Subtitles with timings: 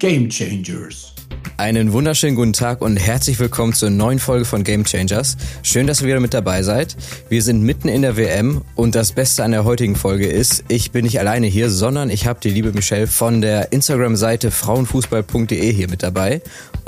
[0.00, 1.12] Game Changers.
[1.58, 5.36] Einen wunderschönen guten Tag und herzlich willkommen zur neuen Folge von Game Changers.
[5.62, 6.96] Schön, dass ihr wieder mit dabei seid.
[7.28, 10.90] Wir sind mitten in der WM und das Beste an der heutigen Folge ist, ich
[10.90, 15.90] bin nicht alleine hier, sondern ich habe die liebe Michelle von der Instagram-Seite frauenfußball.de hier
[15.90, 16.40] mit dabei.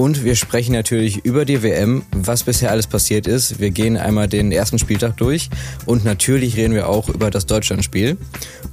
[0.02, 3.60] Und wir sprechen natürlich über die WM, was bisher alles passiert ist.
[3.60, 5.48] Wir gehen einmal den ersten Spieltag durch
[5.86, 8.16] und natürlich reden wir auch über das Deutschlandspiel.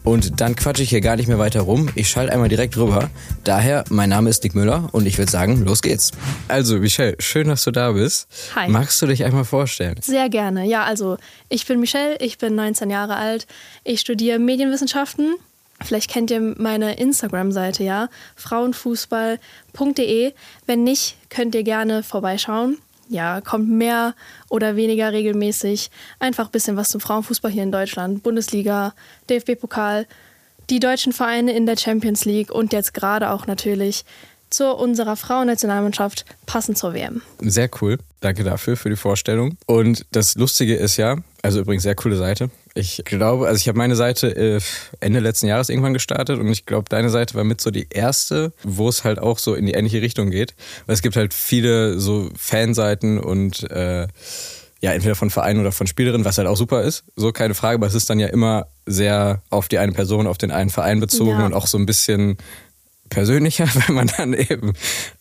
[0.03, 1.89] Und dann quatsche ich hier gar nicht mehr weiter rum.
[1.93, 3.11] Ich schalte einmal direkt rüber.
[3.43, 6.13] Daher, mein Name ist Dick Müller und ich würde sagen, los geht's.
[6.47, 8.27] Also, Michelle, schön, dass du da bist.
[8.55, 8.67] Hi.
[8.67, 9.97] Magst du dich einmal vorstellen?
[10.01, 10.65] Sehr gerne.
[10.65, 11.17] Ja, also
[11.47, 13.45] ich bin Michelle, ich bin 19 Jahre alt.
[13.83, 15.35] Ich studiere Medienwissenschaften.
[15.83, 20.33] Vielleicht kennt ihr meine Instagram-Seite, ja, frauenfußball.de.
[20.65, 22.77] Wenn nicht, könnt ihr gerne vorbeischauen.
[23.07, 24.13] Ja, kommt mehr
[24.49, 25.89] oder weniger regelmäßig
[26.19, 28.21] einfach ein bisschen was zum Frauenfußball hier in Deutschland.
[28.21, 28.93] Bundesliga,
[29.29, 30.05] DFB-Pokal,
[30.69, 34.05] die deutschen Vereine in der Champions League und jetzt gerade auch natürlich
[34.49, 37.21] zu unserer Frauennationalmannschaft passend zur WM.
[37.39, 37.97] Sehr cool.
[38.21, 39.57] Danke dafür, für die Vorstellung.
[39.65, 42.49] Und das Lustige ist ja, also übrigens sehr coole Seite.
[42.75, 44.59] Ich glaube, also ich habe meine Seite äh,
[44.99, 48.51] Ende letzten Jahres irgendwann gestartet und ich glaube, deine Seite war mit so die erste,
[48.63, 50.53] wo es halt auch so in die ähnliche Richtung geht.
[50.85, 54.07] Weil es gibt halt viele so Fanseiten und äh,
[54.81, 57.03] ja, entweder von Vereinen oder von Spielerinnen, was halt auch super ist.
[57.15, 60.37] So keine Frage, aber es ist dann ja immer sehr auf die eine Person, auf
[60.37, 61.45] den einen Verein bezogen Ja.
[61.45, 62.37] und auch so ein bisschen
[63.09, 64.73] persönlicher, wenn man dann eben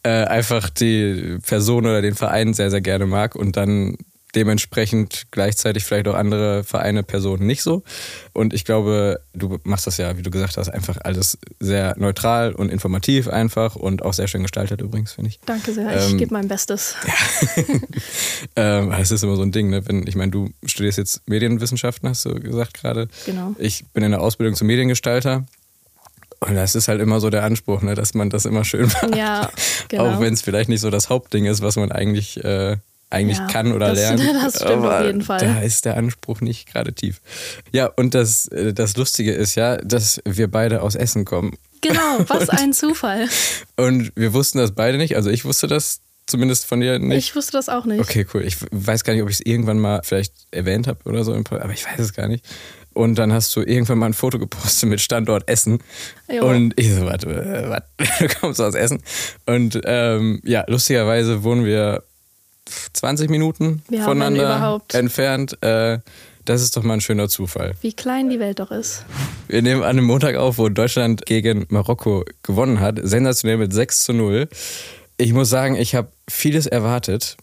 [0.02, 3.96] äh, einfach die Person oder den Verein sehr, sehr gerne mag und dann
[4.34, 7.82] dementsprechend gleichzeitig vielleicht auch andere Vereine, Personen nicht so.
[8.32, 12.52] Und ich glaube, du machst das ja, wie du gesagt hast, einfach alles sehr neutral
[12.52, 15.40] und informativ einfach und auch sehr schön gestaltet übrigens, finde ich.
[15.46, 16.94] Danke sehr, ich Ähm, gebe mein Bestes.
[18.56, 19.86] Ähm, das ist immer so ein Ding, ne?
[19.86, 23.08] Wenn, ich meine, du studierst jetzt Medienwissenschaften, hast du gesagt gerade.
[23.26, 23.54] Genau.
[23.58, 25.44] Ich bin in der Ausbildung zum Mediengestalter.
[26.40, 29.14] Und das ist halt immer so der Anspruch, ne, dass man das immer schön macht.
[29.16, 29.50] Ja,
[29.88, 30.06] genau.
[30.16, 32.76] Auch wenn es vielleicht nicht so das Hauptding ist, was man eigentlich, äh,
[33.10, 34.20] eigentlich Ja, kann oder das- lernt.
[34.44, 35.40] das stimmt auf jeden Fall.
[35.40, 37.20] Da ist der Anspruch nicht gerade tief.
[37.72, 41.56] Ja, und das, äh, das Lustige ist ja, dass wir beide aus Essen kommen.
[41.80, 43.28] Genau, was ein Zufall.
[43.76, 45.16] Und wir wussten das beide nicht.
[45.16, 47.16] Also ich wusste das zumindest von dir nicht.
[47.30, 48.00] Ich wusste das auch nicht.
[48.00, 48.44] Okay, cool.
[48.44, 51.72] Ich weiß gar nicht, ob ich es irgendwann mal vielleicht erwähnt habe oder so, aber
[51.72, 52.44] ich weiß es gar nicht.
[52.98, 55.78] Und dann hast du irgendwann mal ein Foto gepostet mit Standort Essen.
[56.28, 56.48] Jo.
[56.48, 57.86] Und ich so, warte, äh, warte,
[58.18, 59.00] du kommst aus Essen.
[59.46, 62.02] Und ähm, ja, lustigerweise wohnen wir
[62.94, 65.62] 20 Minuten Ja, voneinander entfernt.
[65.62, 66.00] Äh,
[66.44, 67.74] das ist doch mal ein schöner Zufall.
[67.82, 69.04] Wie klein die Welt doch ist.
[69.46, 72.98] Wir nehmen an einem Montag auf, wo Deutschland gegen Marokko gewonnen hat.
[73.00, 74.48] Sensationell mit 6 zu 0.
[75.18, 77.36] Ich muss sagen, ich habe vieles erwartet,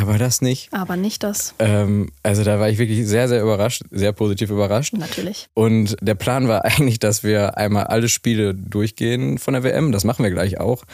[0.00, 0.72] aber das nicht.
[0.72, 1.54] Aber nicht das.
[1.58, 4.92] Ähm, also da war ich wirklich sehr, sehr überrascht, sehr positiv überrascht.
[4.94, 5.48] Natürlich.
[5.54, 9.90] Und der Plan war eigentlich, dass wir einmal alle Spiele durchgehen von der WM.
[9.92, 10.84] Das machen wir gleich auch.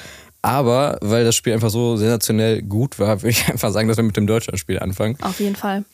[0.43, 4.05] Aber weil das Spiel einfach so sensationell gut war, würde ich einfach sagen, dass wir
[4.05, 5.17] mit dem Deutschlandspiel anfangen.
[5.23, 5.85] Auf jeden Fall.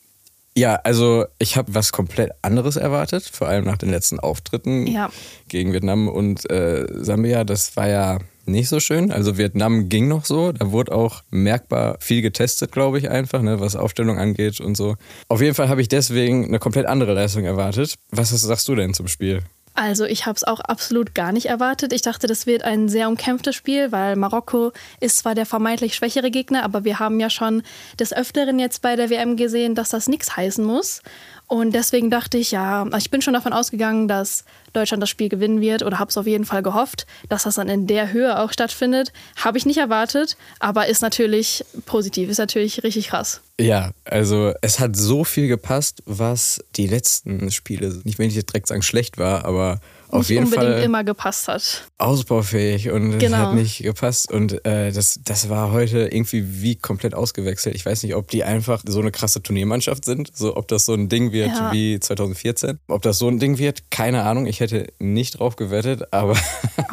[0.57, 5.09] Ja, also ich habe was komplett anderes erwartet, vor allem nach den letzten Auftritten Ja.
[5.47, 7.45] gegen Vietnam und äh, Sambia.
[7.45, 9.11] Das war ja nicht so schön.
[9.11, 10.51] Also Vietnam ging noch so.
[10.51, 14.95] Da wurde auch merkbar viel getestet, glaube ich, einfach, ne, was Aufstellung angeht und so.
[15.27, 17.95] Auf jeden Fall habe ich deswegen eine komplett andere Leistung erwartet.
[18.11, 19.41] Was sagst du denn zum Spiel?
[19.73, 21.93] Also ich habe es auch absolut gar nicht erwartet.
[21.93, 26.29] Ich dachte, das wird ein sehr umkämpftes Spiel, weil Marokko ist zwar der vermeintlich schwächere
[26.29, 27.63] Gegner, aber wir haben ja schon
[27.97, 31.01] des Öfteren jetzt bei der WM gesehen, dass das nichts heißen muss.
[31.51, 35.59] Und deswegen dachte ich, ja, ich bin schon davon ausgegangen, dass Deutschland das Spiel gewinnen
[35.59, 38.53] wird oder habe es auf jeden Fall gehofft, dass das dann in der Höhe auch
[38.53, 39.11] stattfindet.
[39.35, 43.41] Habe ich nicht erwartet, aber ist natürlich positiv, ist natürlich richtig krass.
[43.59, 48.49] Ja, also es hat so viel gepasst, was die letzten Spiele, nicht wenn ich jetzt
[48.53, 51.87] direkt sagen schlecht war, aber auf jeden unbedingt Fall immer gepasst hat.
[51.97, 53.37] ausbaufähig und Genau.
[53.37, 57.75] hat nicht gepasst und äh, das, das war heute irgendwie wie komplett ausgewechselt.
[57.75, 60.93] Ich weiß nicht, ob die einfach so eine krasse Turniermannschaft sind, so ob das so
[60.93, 61.71] ein Ding wird Ja.
[61.71, 62.79] wie 2014.
[62.87, 64.45] Ob das so ein Ding wird, keine Ahnung.
[64.45, 66.33] Ich hätte nicht drauf gewettet, aber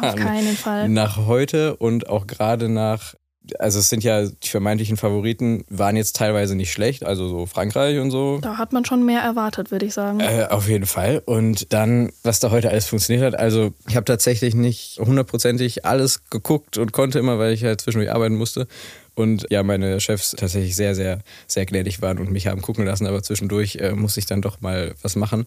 [0.01, 0.89] Auf keinen Fall.
[0.89, 3.15] nach heute und auch gerade nach
[3.59, 7.99] also es sind ja die vermeintlichen Favoriten, waren jetzt teilweise nicht schlecht, also so Frankreich
[7.99, 8.39] und so.
[8.41, 10.19] Da hat man schon mehr erwartet, würde ich sagen.
[10.19, 11.21] Äh, auf jeden Fall.
[11.25, 13.39] Und dann, was da heute alles funktioniert hat.
[13.39, 18.13] Also, ich habe tatsächlich nicht hundertprozentig alles geguckt und konnte immer, weil ich halt zwischendurch
[18.13, 18.67] arbeiten musste.
[19.19, 23.05] Und ja, meine Chefs tatsächlich sehr, sehr, sehr gnädig waren und mich haben gucken lassen,
[23.05, 25.45] aber zwischendurch äh, musste ich dann doch mal was machen.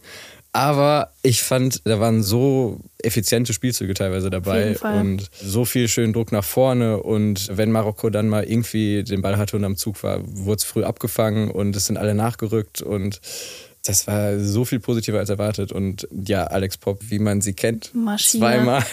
[0.53, 6.33] Aber ich fand, da waren so effiziente Spielzüge teilweise dabei und so viel schön Druck
[6.33, 7.03] nach vorne.
[7.03, 10.65] Und wenn Marokko dann mal irgendwie den Ball hatte und am Zug war, wurde es
[10.65, 13.23] früh abgefangen und es sind alle nachgerückt und
[13.85, 15.73] das war so viel positiver als erwartet.
[15.73, 18.41] Und ja, Alex Pop, wie man sie kennt, Maschine.
[18.41, 18.85] zweimal.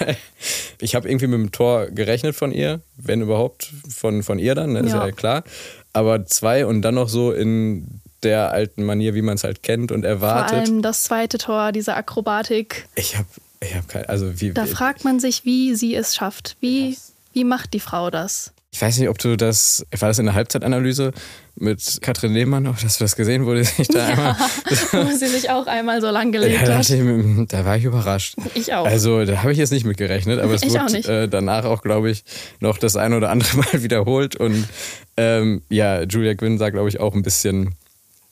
[0.81, 4.71] Ich habe irgendwie mit dem Tor gerechnet von ihr, wenn überhaupt von, von ihr dann,
[4.71, 4.80] ne?
[4.80, 5.06] ist ja.
[5.06, 5.44] ja klar.
[5.91, 9.91] Aber zwei und dann noch so in der alten Manier, wie man es halt kennt
[9.91, 10.51] und erwartet.
[10.51, 12.88] Vor allem das zweite Tor, diese Akrobatik.
[12.95, 13.27] Ich habe
[13.59, 14.53] ich hab kein, also wie.
[14.53, 16.56] Da fragt man sich, wie sie es schafft.
[16.62, 16.97] Wie,
[17.33, 18.53] wie macht die Frau das?
[18.71, 21.12] Ich weiß nicht, ob du das, war das in der Halbzeitanalyse
[21.56, 24.36] mit Katrin Lehmann, ob das, das gesehen wurde, sich da ja, einmal.
[24.92, 26.89] wo sie sich auch einmal so lang gelegt ja, hat.
[26.89, 28.36] Ich, da war ich überrascht.
[28.54, 28.86] Ich auch.
[28.86, 32.12] Also da habe ich jetzt nicht mitgerechnet, aber es ich wurde äh, danach auch, glaube
[32.12, 32.24] ich,
[32.60, 34.36] noch das ein oder andere Mal wiederholt.
[34.36, 34.68] Und
[35.18, 37.75] ähm, ja, Julia Gwynn sah, glaube ich, auch ein bisschen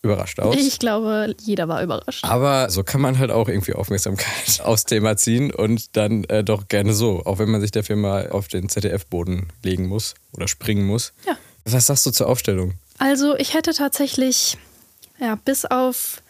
[0.01, 0.55] überrascht aus.
[0.55, 2.23] Ich glaube, jeder war überrascht.
[2.23, 6.67] Aber so kann man halt auch irgendwie Aufmerksamkeit aufs Thema ziehen und dann äh, doch
[6.67, 10.85] gerne so, auch wenn man sich dafür mal auf den ZDF-Boden legen muss oder springen
[10.85, 11.13] muss.
[11.25, 11.37] Ja.
[11.65, 12.73] Was sagst du zur Aufstellung?
[12.97, 14.57] Also ich hätte tatsächlich
[15.19, 16.21] ja, bis auf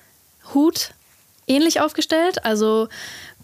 [0.54, 0.92] Hut
[1.46, 2.44] ähnlich aufgestellt.
[2.44, 2.88] Also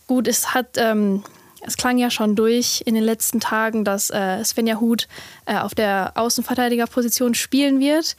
[0.08, 0.78] gut, es hat...
[0.78, 1.24] Ähm,
[1.66, 5.08] es klang ja schon durch in den letzten Tagen, dass äh, Svenja Huth
[5.46, 8.18] äh, auf der Außenverteidigerposition spielen wird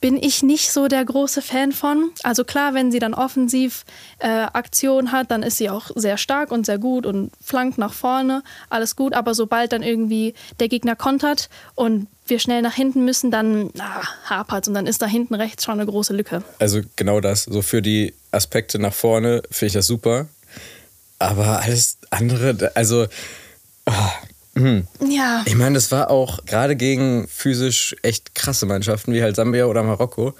[0.00, 2.10] bin ich nicht so der große Fan von.
[2.22, 3.84] Also klar, wenn sie dann offensiv
[4.18, 7.92] äh, Aktion hat, dann ist sie auch sehr stark und sehr gut und flankt nach
[7.92, 9.12] vorne, alles gut.
[9.12, 14.02] Aber sobald dann irgendwie der Gegner kontert und wir schnell nach hinten müssen, dann ah,
[14.24, 16.42] hapert und dann ist da hinten rechts schon eine große Lücke.
[16.58, 17.44] Also genau das.
[17.44, 20.28] So für die Aspekte nach vorne finde ich das super.
[21.18, 23.06] Aber alles andere, also
[23.86, 24.10] oh,
[24.54, 24.86] Mhm.
[25.08, 25.42] Ja.
[25.46, 29.82] Ich meine, das war auch gerade gegen physisch echt krasse Mannschaften wie halt Sambia oder
[29.82, 30.34] Marokko.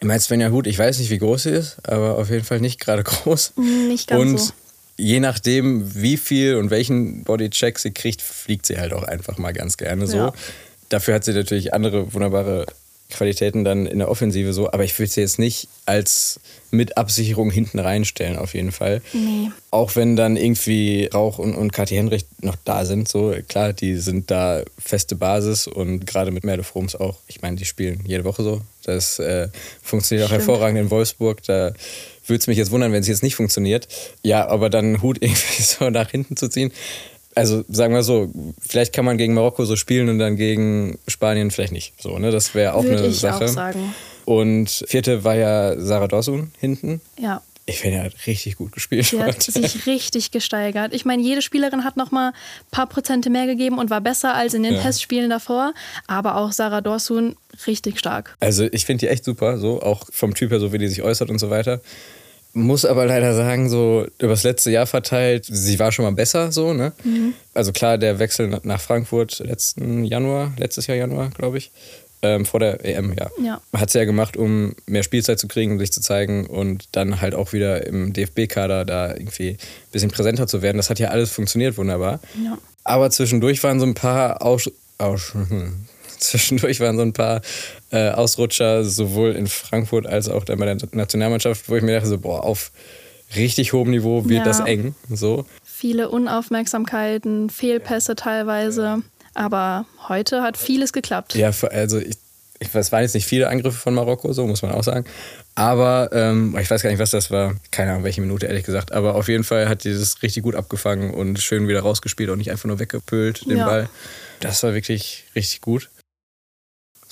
[0.00, 2.60] Ich meine, Svenja Hut, ich weiß nicht, wie groß sie ist, aber auf jeden Fall
[2.60, 3.54] nicht gerade groß.
[3.88, 4.52] Nicht ganz und so.
[4.96, 9.52] je nachdem, wie viel und welchen Bodycheck sie kriegt, fliegt sie halt auch einfach mal
[9.52, 10.16] ganz gerne so.
[10.16, 10.32] Ja.
[10.88, 12.66] Dafür hat sie natürlich andere wunderbare
[13.12, 17.50] Qualitäten dann in der Offensive so, aber ich würde sie jetzt nicht als mit Absicherung
[17.50, 19.02] hinten reinstellen, auf jeden Fall.
[19.12, 19.50] Nee.
[19.70, 23.96] Auch wenn dann irgendwie Rauch und, und Kathi Henrich noch da sind, so klar, die
[23.96, 27.18] sind da feste Basis und gerade mit Merle Froms auch.
[27.28, 28.62] Ich meine, die spielen jede Woche so.
[28.84, 29.48] Das äh,
[29.82, 31.42] funktioniert auch hervorragend in Wolfsburg.
[31.44, 31.72] Da
[32.26, 33.88] würde es mich jetzt wundern, wenn es jetzt nicht funktioniert.
[34.22, 36.72] Ja, aber dann Hut irgendwie so nach hinten zu ziehen,
[37.34, 38.30] also sagen wir so,
[38.60, 42.00] vielleicht kann man gegen Marokko so spielen und dann gegen Spanien vielleicht nicht.
[42.00, 42.30] So, ne?
[42.30, 43.44] Das wäre auch Würde eine ich Sache.
[43.44, 43.94] Auch sagen.
[44.24, 47.00] Und vierte war ja Sarah Dawson hinten.
[47.18, 47.42] Ja.
[47.64, 49.06] Ich finde, er hat richtig gut gespielt.
[49.06, 50.92] Sie hat sich richtig gesteigert.
[50.92, 52.34] Ich meine, jede Spielerin hat noch mal ein
[52.72, 54.82] paar Prozente mehr gegeben und war besser als in den ja.
[54.82, 55.72] Testspielen davor.
[56.08, 57.36] Aber auch Sarah Dorsun
[57.66, 58.36] richtig stark.
[58.40, 61.02] Also ich finde die echt super, so auch vom Typ her, so wie die sich
[61.02, 61.80] äußert und so weiter.
[62.54, 66.74] Muss aber leider sagen, so übers letzte Jahr verteilt, sie war schon mal besser, so,
[66.74, 66.92] ne?
[67.02, 67.32] Mhm.
[67.54, 71.70] Also klar, der Wechsel nach Frankfurt letzten Januar, letztes Jahr Januar, glaube ich,
[72.22, 73.30] ähm, vor der EM, ja.
[73.42, 73.60] ja.
[73.76, 77.20] Hat sie ja gemacht, um mehr Spielzeit zu kriegen, um sich zu zeigen und dann
[77.20, 79.58] halt auch wieder im DFB-Kader da irgendwie ein
[79.90, 80.76] bisschen präsenter zu werden.
[80.76, 82.20] Das hat ja alles funktioniert wunderbar.
[82.42, 82.58] Ja.
[82.84, 85.32] Aber zwischendurch waren so ein paar Aus Aus
[86.32, 87.42] zwischendurch waren so ein paar
[87.90, 92.08] äh, Ausrutscher, sowohl in Frankfurt als auch dann bei der Nationalmannschaft, wo ich mir dachte,
[92.08, 92.72] so, boah, auf
[93.36, 94.44] richtig hohem Niveau wird ja.
[94.44, 94.94] das eng.
[95.10, 95.46] So.
[95.64, 99.02] Viele Unaufmerksamkeiten, Fehlpässe teilweise.
[99.34, 101.34] Aber heute hat vieles geklappt.
[101.34, 102.16] Ja, also ich,
[102.58, 105.06] ich, es waren jetzt nicht viele Angriffe von Marokko, so muss man auch sagen.
[105.54, 107.54] Aber ähm, ich weiß gar nicht, was das war.
[107.70, 108.92] Keine Ahnung, welche Minute, ehrlich gesagt.
[108.92, 112.38] Aber auf jeden Fall hat die das richtig gut abgefangen und schön wieder rausgespielt und
[112.38, 113.66] nicht einfach nur weggepölt, den ja.
[113.66, 113.88] Ball.
[114.40, 115.88] Das war wirklich richtig gut.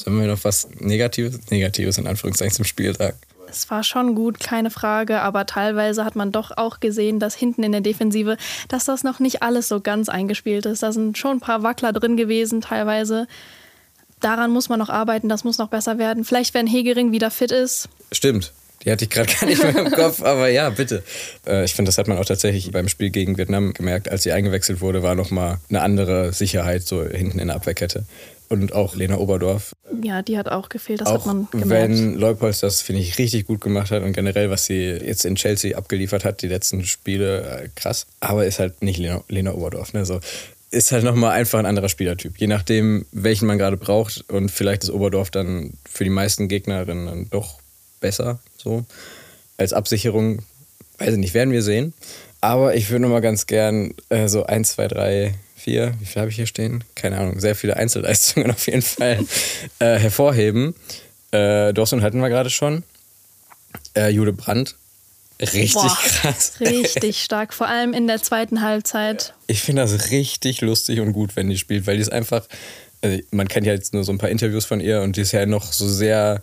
[0.03, 3.19] Sollen wir noch was Negatives, Negatives in Anführungszeichen zum Spiel sagen?
[3.51, 7.65] Es war schon gut, keine Frage, aber teilweise hat man doch auch gesehen, dass hinten
[7.65, 8.39] in der Defensive,
[8.69, 10.83] dass das noch nicht alles so ganz eingespielt ist.
[10.83, 13.27] Da sind schon ein paar Wackler drin gewesen, teilweise.
[14.21, 16.25] Daran muss man noch arbeiten, das muss noch besser werden.
[16.25, 17.91] Vielleicht, wenn Hegering wieder fit ist.
[18.11, 18.55] Stimmt.
[18.85, 21.03] Die hatte ich gerade gar nicht mehr im Kopf, aber ja, bitte.
[21.47, 24.09] Äh, ich finde, das hat man auch tatsächlich beim Spiel gegen Vietnam gemerkt.
[24.09, 28.05] Als sie eingewechselt wurde, war nochmal eine andere Sicherheit so hinten in der Abwehrkette
[28.51, 29.73] und auch Lena Oberdorf.
[30.03, 31.71] Ja, die hat auch gefehlt, das auch hat man gemerkt.
[31.71, 35.37] Wenn Leupolz das, finde ich, richtig gut gemacht hat und generell, was sie jetzt in
[35.37, 38.07] Chelsea abgeliefert hat, die letzten Spiele, äh, krass.
[38.19, 39.93] Aber ist halt nicht Lena, Lena Oberdorf.
[39.93, 40.05] Ne?
[40.05, 40.21] So,
[40.71, 42.39] ist halt nochmal einfach ein anderer Spielertyp.
[42.39, 44.25] Je nachdem, welchen man gerade braucht.
[44.29, 47.60] Und vielleicht ist Oberdorf dann für die meisten Gegnerinnen doch
[48.01, 48.85] besser, so
[49.57, 50.41] als Absicherung.
[50.99, 51.95] Weiß ich nicht, werden wir sehen.
[52.41, 56.31] Aber ich würde nochmal ganz gern äh, so 1, 2, 3 vier, wie viel habe
[56.31, 56.83] ich hier stehen?
[56.95, 59.25] Keine Ahnung, sehr viele Einzelleistungen auf jeden Fall
[59.79, 60.75] äh, hervorheben.
[61.31, 62.83] Äh, Dawson hatten wir gerade schon.
[63.95, 64.77] Äh, Jude Brandt.
[65.41, 66.55] Richtig Boah, krass.
[66.61, 69.35] Richtig stark, vor allem in der zweiten Halbzeit.
[69.47, 72.47] Ich finde das richtig lustig und gut, wenn die spielt, weil die ist einfach,
[73.01, 75.33] also man kennt ja jetzt nur so ein paar Interviews von ihr und die ist
[75.33, 76.43] ja noch so sehr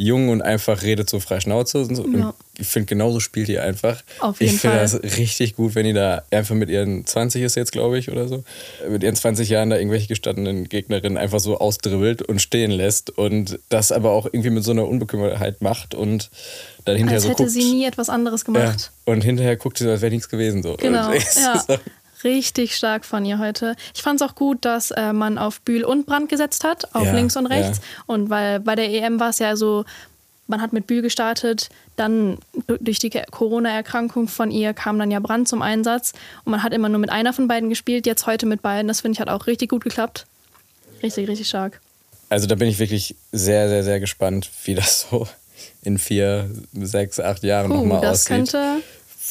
[0.00, 2.06] jung und einfach redet so frei Schnauze und so.
[2.08, 2.28] Ja.
[2.28, 4.02] Und ich finde, genauso spielt die einfach.
[4.18, 7.54] Auf jeden ich finde das richtig gut, wenn die da einfach mit ihren 20 ist
[7.54, 8.42] jetzt, glaube ich, oder so,
[8.88, 13.58] mit ihren 20 Jahren da irgendwelche gestandenen Gegnerinnen einfach so ausdribbelt und stehen lässt und
[13.68, 16.30] das aber auch irgendwie mit so einer Unbekümmertheit macht und
[16.84, 17.52] dann hinterher Als so hätte guckt.
[17.52, 18.92] sie nie etwas anderes ja, gemacht.
[19.04, 20.62] und hinterher guckt sie so, als wäre nichts gewesen.
[20.62, 20.76] So.
[20.76, 21.64] Genau, ja.
[22.24, 23.76] Richtig stark von ihr heute.
[23.94, 27.04] Ich fand es auch gut, dass äh, man auf Bühl und Brand gesetzt hat, auf
[27.04, 27.78] Ja, links und rechts.
[27.78, 27.84] ja.
[28.06, 29.84] Und weil bei der EM war es ja so,
[30.46, 35.20] man hat mit Bühl gestartet, dann du- durch die Corona-Erkrankung von ihr kam dann ja
[35.20, 36.12] Brand zum Einsatz
[36.44, 38.88] und man hat immer nur mit einer von beiden gespielt, jetzt heute mit beiden.
[38.88, 40.26] Das finde ich hat auch richtig gut geklappt.
[41.02, 41.80] Richtig, richtig stark.
[42.28, 45.26] Also da bin ich wirklich sehr, sehr, sehr gespannt, wie das so
[45.82, 48.36] in vier, sechs, acht Jahren Puh, nochmal das aussieht.
[48.36, 48.76] könnte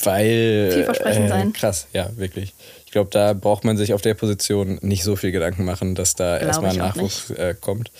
[0.03, 0.72] Weil.
[0.74, 1.53] Vielversprechend äh, sein.
[1.53, 2.53] Krass, ja, wirklich.
[2.89, 6.15] Ich glaube, da braucht man sich auf der Position nicht so viel Gedanken machen, dass
[6.15, 7.91] da Glaub erstmal auch Nachwuchs äh, kommt.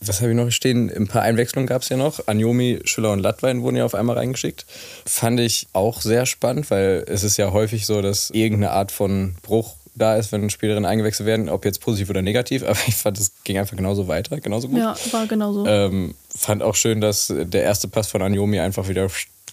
[0.00, 0.90] Was habe ich noch stehen?
[0.90, 2.26] Ein paar Einwechslungen gab es ja noch.
[2.26, 4.64] Anjomi, Schüller und Lattwein wurden ja auf einmal reingeschickt.
[5.04, 9.34] Fand ich auch sehr spannend, weil es ist ja häufig so, dass irgendeine Art von
[9.42, 12.62] Bruch da ist, wenn Spielerinnen eingewechselt werden, ob jetzt positiv oder negativ.
[12.66, 14.78] Aber ich fand, es ging einfach genauso weiter, genauso gut.
[14.78, 15.66] Ja, war genauso.
[15.66, 19.10] Ähm, fand auch schön, dass der erste Pass von Anjomi einfach wieder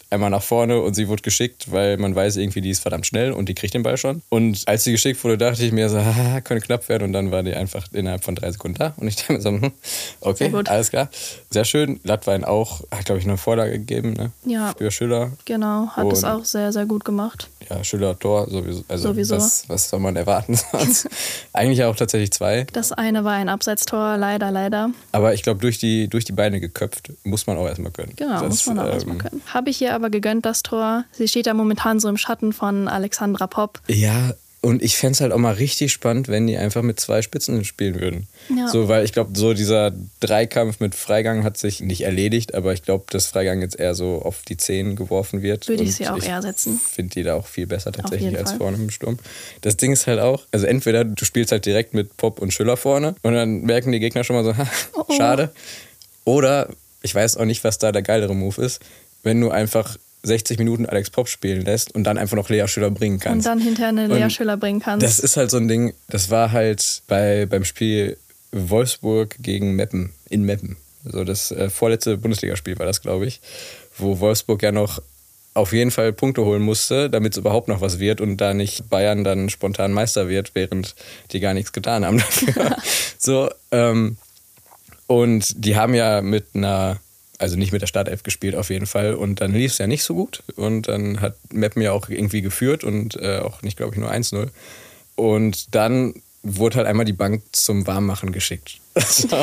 [0.10, 3.32] einmal nach vorne und sie wurde geschickt, weil man weiß irgendwie, die ist verdammt schnell
[3.32, 4.22] und die kriegt den Ball schon.
[4.30, 7.32] Und als sie geschickt wurde, dachte ich mir so, haha, könnte knapp werden und dann
[7.32, 9.72] war die einfach innerhalb von drei Sekunden da und ich dachte mir so, hm,
[10.22, 11.10] okay, alles klar.
[11.50, 12.00] Sehr schön.
[12.04, 14.32] Lattwein auch, hat glaube ich eine Vorlage gegeben, ne?
[14.46, 14.74] Ja.
[14.78, 15.32] Für Schüler.
[15.46, 17.50] genau, hat es und- auch sehr, sehr gut gemacht.
[17.70, 18.86] Ja, Schüler, Tor, sowieso.
[18.88, 19.36] Also Sowieso.
[19.36, 21.10] Was, was soll man erwarten sonst?
[21.52, 22.66] Eigentlich auch tatsächlich zwei.
[22.72, 24.92] Das eine war ein Abseitstor, leider, leider.
[25.12, 28.14] Aber ich glaube, durch die, durch die Beine geköpft muss man auch erstmal können.
[28.16, 29.42] Genau, Das, muss man auch ähm, erstmal können.
[29.48, 31.04] Habe ich ihr aber gegönnt, das Tor.
[31.12, 33.82] Sie steht ja momentan so im Schatten von Alexandra Popp.
[33.88, 37.22] Ja, und ich fände es halt auch mal richtig spannend, wenn die einfach mit zwei
[37.22, 38.28] Spitzen spielen würden.
[38.50, 38.68] Ja.
[38.68, 42.82] So, weil ich glaube, so dieser Dreikampf mit Freigang hat sich nicht erledigt, aber ich
[42.82, 45.68] glaube, dass Freigang jetzt eher so auf die Zehen geworfen wird.
[45.68, 46.80] Würde ich sie auch eher setzen.
[46.80, 48.58] finde die da auch viel besser tatsächlich als Fall.
[48.58, 49.20] vorne im Sturm.
[49.62, 52.78] Das Ding ist halt auch, also entweder du spielst halt direkt mit Pop und Schüller
[52.78, 55.14] vorne und dann merken die Gegner schon mal so, ha, Oh, oh.
[55.16, 55.52] schade.
[56.26, 56.68] Oder,
[57.04, 58.82] ich weiß auch nicht, was da der geilere Move ist,
[59.24, 62.92] wenn du einfach 60 Minuten Alex Pop spielen lässt und dann einfach noch Lea Schüller
[62.92, 63.48] bringen kannst.
[63.48, 65.06] Und dann hinterher eine Und Schüller bringen kannst.
[65.06, 68.18] Das ist halt so ein Ding, das war halt bei, beim Spiel
[68.52, 70.78] Wolfsburg gegen Meppen, in Meppen.
[71.06, 73.40] Also das äh, vorletzte Bundesligaspiel war das, glaube ich,
[73.98, 75.02] wo Wolfsburg ja noch
[75.54, 78.90] auf jeden Fall Punkte holen musste, damit es überhaupt noch was wird und da nicht
[78.90, 80.96] Bayern dann spontan Meister wird, während
[81.32, 82.78] die gar nichts getan haben dafür.
[83.18, 84.18] so, ähm,
[85.08, 87.00] und die haben ja mit einer,
[87.38, 89.14] also nicht mit der Startelf gespielt auf jeden Fall.
[89.14, 90.44] Und dann lief es ja nicht so gut.
[90.56, 94.12] Und dann hat Meppen ja auch irgendwie geführt und äh, auch nicht, glaube ich, nur
[94.12, 94.50] 1-0.
[95.16, 96.14] Und dann
[96.44, 98.80] wurde halt einmal die Bank zum Warmmachen geschickt.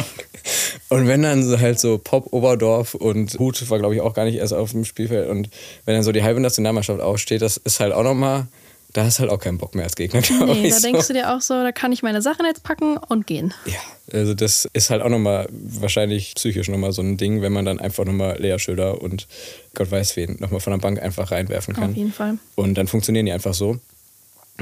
[0.89, 4.37] Und wenn dann halt so Pop Oberdorf und Hut war, glaube ich, auch gar nicht
[4.37, 5.29] erst auf dem Spielfeld.
[5.29, 5.49] Und
[5.85, 8.47] wenn dann so die halbe Nationalmannschaft aufsteht, das ist halt auch nochmal,
[8.95, 10.83] da hast halt auch keinen Bock mehr als Gegner, nee, da so.
[10.83, 13.53] denkst du dir auch so, da kann ich meine Sachen jetzt packen und gehen.
[13.67, 13.81] Ja,
[14.13, 17.81] also das ist halt auch nochmal wahrscheinlich psychisch nochmal so ein Ding, wenn man dann
[17.81, 19.27] einfach nochmal Lea Schilder und
[19.75, 21.91] Gott weiß wen nochmal von der Bank einfach reinwerfen kann.
[21.91, 22.39] Auf jeden Fall.
[22.55, 23.79] Und dann funktionieren die einfach so.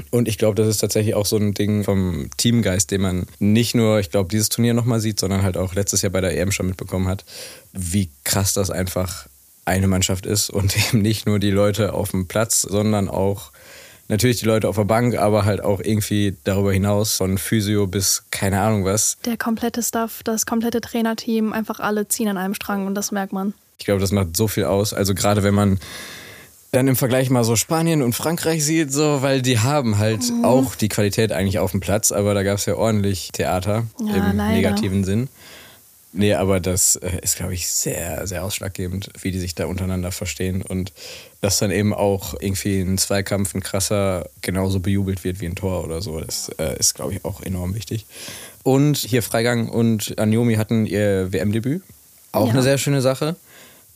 [0.09, 3.75] Und ich glaube, das ist tatsächlich auch so ein Ding vom Teamgeist, den man nicht
[3.75, 6.51] nur, ich glaube, dieses Turnier nochmal sieht, sondern halt auch letztes Jahr bei der EM
[6.51, 7.23] schon mitbekommen hat,
[7.71, 9.27] wie krass das einfach
[9.65, 13.51] eine Mannschaft ist und eben nicht nur die Leute auf dem Platz, sondern auch
[14.13, 18.23] natürlich die Leute auf der Bank, aber halt auch irgendwie darüber hinaus von Physio bis
[18.31, 19.17] keine Ahnung was.
[19.25, 23.33] Der komplette Staff, das komplette Trainerteam, einfach alle ziehen an einem Strang und das merkt
[23.33, 23.53] man.
[23.79, 24.93] Ich glaube, das macht so viel aus.
[24.93, 25.79] Also gerade wenn man
[26.71, 30.43] dann im Vergleich mal so Spanien und Frankreich sieht, so, weil die haben halt Mhm.
[30.45, 34.15] auch die Qualität eigentlich auf dem Platz, aber da gab es ja ordentlich Theater Ja,
[34.15, 34.53] im leider.
[34.53, 35.29] negativen Sinn.
[36.13, 40.11] Nee, aber das äh, ist, glaube ich, sehr, sehr ausschlaggebend, wie die sich da untereinander
[40.11, 40.93] verstehen und
[41.43, 45.83] dass dann eben auch irgendwie ein Zweikampf, ein krasser, genauso bejubelt wird wie ein Tor
[45.83, 46.17] oder so.
[46.21, 48.05] Das äh, ist, glaube ich, auch enorm wichtig.
[48.63, 51.83] Und hier Freigang und Anjomi hatten ihr WM-Debüt.
[52.31, 52.53] Auch Ja.
[52.53, 53.35] eine sehr schöne Sache.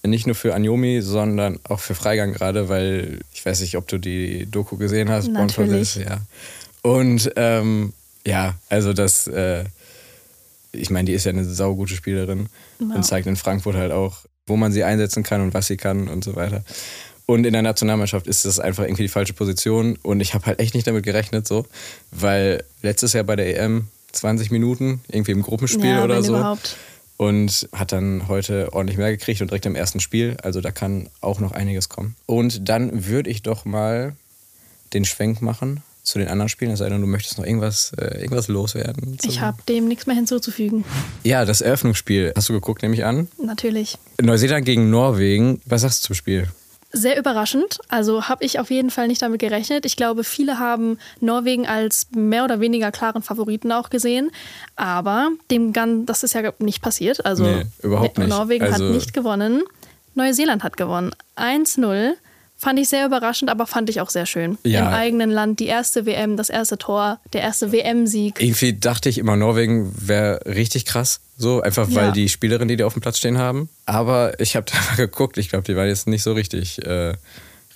[0.04, 3.98] Nicht nur für Anjomi, sondern auch für Freigang gerade, weil ich weiß nicht, ob du
[3.98, 5.30] die Doku gesehen hast.
[5.30, 5.96] Natürlich.
[5.96, 6.20] Ja.
[6.82, 7.94] Und ähm,
[8.26, 9.64] ja, also das, äh,
[10.74, 12.50] ich meine, die ist ja eine saugute Spielerin
[12.80, 12.94] Ja.
[12.94, 16.10] und zeigt in Frankfurt halt auch, wo man sie einsetzen kann und was sie kann
[16.10, 16.64] und so weiter.
[17.28, 20.60] Und in der Nationalmannschaft ist das einfach irgendwie die falsche Position und ich habe halt
[20.60, 21.66] echt nicht damit gerechnet so,
[22.10, 26.78] weil letztes Jahr bei der EM 20 Minuten irgendwie im Gruppenspiel ja, oder so überhaupt.
[27.18, 30.38] und hat dann heute ordentlich mehr gekriegt und direkt im ersten Spiel.
[30.42, 32.16] Also da kann auch noch einiges kommen.
[32.28, 34.16] Und dann würde ich doch mal
[34.94, 36.72] den Schwenk machen zu den anderen Spielen?
[36.72, 39.18] Es sei denn, du möchtest noch irgendwas, äh, irgendwas loswerden.
[39.24, 40.86] Ich habe dem nichts mehr hinzuzufügen.
[41.24, 42.32] Ja, das Eröffnungsspiel.
[42.36, 43.28] Hast du geguckt, nehme ich an?
[43.44, 43.98] Natürlich.
[44.22, 45.62] Neuseeland gegen Norwegen.
[45.66, 46.48] Was sagst du zum Spiel?
[46.94, 47.80] Sehr überraschend.
[47.90, 49.86] Also habe ich auf jeden Fall nicht damit gerechnet.
[49.86, 54.32] Ich glaube, viele haben Norwegen als mehr oder weniger klaren Favoriten auch gesehen.
[54.78, 57.26] Aber dem Gun, das ist ja nicht passiert.
[57.26, 58.30] Also Nee, überhaupt nicht.
[58.30, 59.64] Norwegen Also- hat nicht gewonnen.
[60.16, 61.12] Neuseeland hat gewonnen.
[61.36, 62.14] 1-0.
[62.60, 64.58] Fand ich sehr überraschend, aber fand ich auch sehr schön.
[64.64, 64.80] Ja.
[64.82, 68.42] Im eigenen Land die erste WM, das erste Tor, der erste WM-Sieg.
[68.42, 71.20] Irgendwie dachte ich immer, Norwegen wäre richtig krass.
[71.38, 72.12] So, einfach weil Ja.
[72.12, 73.70] die Spielerinnen, die da auf dem Platz stehen haben.
[73.86, 75.38] Aber ich habe da mal geguckt.
[75.38, 77.14] Ich glaube, die waren jetzt nicht so richtig, äh,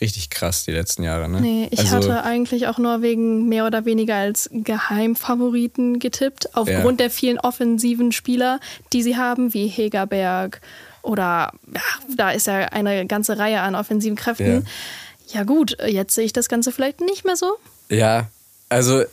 [0.01, 1.29] richtig krass die letzten Jahre.
[1.29, 1.41] Ne?
[1.41, 7.09] Nee, ich also, hatte eigentlich auch Norwegen mehr oder weniger als Geheimfavoriten getippt, aufgrund der
[7.11, 8.59] vielen offensiven Spieler,
[8.93, 10.61] die sie haben, wie Hegerberg
[11.01, 11.81] oder ja,
[12.15, 14.65] da ist ja eine ganze Reihe an offensiven Kräften.
[15.27, 15.43] Ja.
[15.43, 17.53] gut, jetzt sehe ich das Ganze vielleicht nicht mehr so.
[17.89, 18.27] Ja,
[18.69, 19.03] also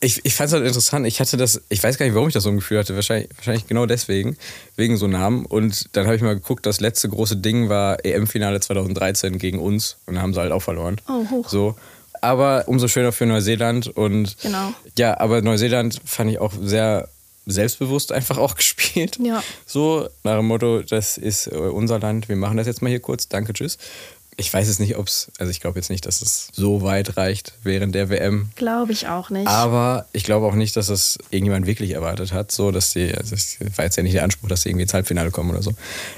[0.00, 1.06] ich, ich fand es halt interessant.
[1.06, 2.94] Ich hatte das, ich weiß gar nicht, warum ich das so ein Gefühl hatte.
[2.94, 4.36] Wahrscheinlich, wahrscheinlich genau deswegen,
[4.76, 5.46] wegen so Namen.
[5.46, 9.96] Und dann habe ich mal geguckt, das letzte große Ding war EM-Finale 2013 gegen uns.
[10.06, 11.00] Und da haben sie halt auch verloren.
[11.08, 11.48] Oh, hoch.
[11.48, 11.74] So.
[12.20, 13.88] Aber umso schöner für Neuseeland.
[13.88, 14.74] Und Genau.
[14.98, 17.08] ja, aber Neuseeland fand ich auch sehr
[17.46, 19.18] selbstbewusst einfach auch gespielt.
[19.22, 19.42] Ja.
[19.66, 23.00] So nach dem Motto, das ist äh, unser Land, wir machen das jetzt mal hier
[23.00, 23.78] kurz, danke, tschüss.
[24.36, 27.16] Ich weiß jetzt nicht, ob es, also ich glaube jetzt nicht, dass es so weit
[27.16, 28.48] reicht während der WM.
[28.56, 29.46] Glaube ich auch nicht.
[29.46, 33.32] Aber ich glaube auch nicht, dass das irgendjemand wirklich erwartet hat, so dass sie, also
[33.36, 35.70] es war jetzt ja nicht der Anspruch, dass sie irgendwie ins Halbfinale kommen oder so.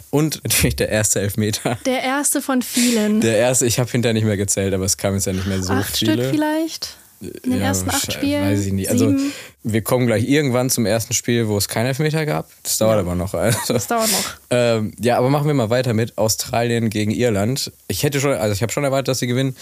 [0.09, 1.76] Und natürlich der erste Elfmeter.
[1.85, 3.21] der erste von vielen.
[3.21, 5.62] Der erste, ich habe hinterher nicht mehr gezählt, aber es kam jetzt ja nicht mehr
[5.62, 6.12] so acht viele.
[6.14, 6.97] Stück vielleicht?
[7.20, 8.44] In den Ja, ersten acht Spielen?
[8.44, 8.90] Weiß ich nicht.
[8.90, 9.14] Also
[9.62, 12.49] wir kommen gleich irgendwann zum ersten Spiel, wo es keinen Elfmeter gab.
[12.62, 13.32] Das dauert aber noch.
[13.35, 14.35] Also, Das dauert noch.
[14.50, 17.73] ähm, ja, aber machen wir mal weiter mit Australien gegen Irland.
[17.88, 19.56] Ich hätte schon, also ich habe schon erwartet, dass sie gewinnen.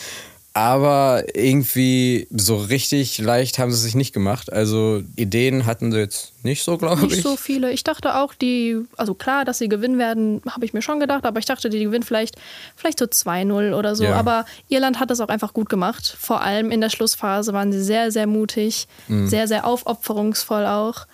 [0.57, 4.53] Aber irgendwie so richtig leicht haben sie es sich nicht gemacht.
[4.53, 7.23] Also Ideen hatten sie jetzt nicht so, glaube Nicht ich.
[7.25, 7.73] so viele.
[7.73, 11.25] Ich dachte auch, die, also klar, dass sie gewinnen werden, habe ich mir schon gedacht,
[11.27, 12.37] aber ich dachte, die gewinnen vielleicht,
[12.77, 14.05] vielleicht so 2-0 oder so.
[14.05, 14.15] Ja.
[14.15, 16.17] Aber Irland hat es auch einfach gut gemacht.
[16.21, 19.27] Vor allem in der Schlussphase waren sie sehr, sehr mutig, Mhm.
[19.27, 21.07] sehr, sehr aufopferungsvoll auch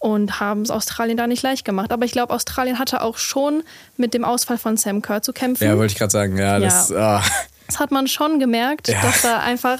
[0.00, 1.92] und haben es Australien da nicht leicht gemacht.
[1.92, 3.62] Aber ich glaube, Australien hatte auch schon
[3.96, 5.62] mit dem Ausfall von Sam Kerr zu kämpfen.
[5.62, 6.36] Ja, wollte ich gerade sagen.
[6.36, 6.90] Ja, das.
[6.90, 7.22] Ah.
[7.70, 9.00] Das hat man schon gemerkt, Ja.
[9.02, 9.78] dass da einfach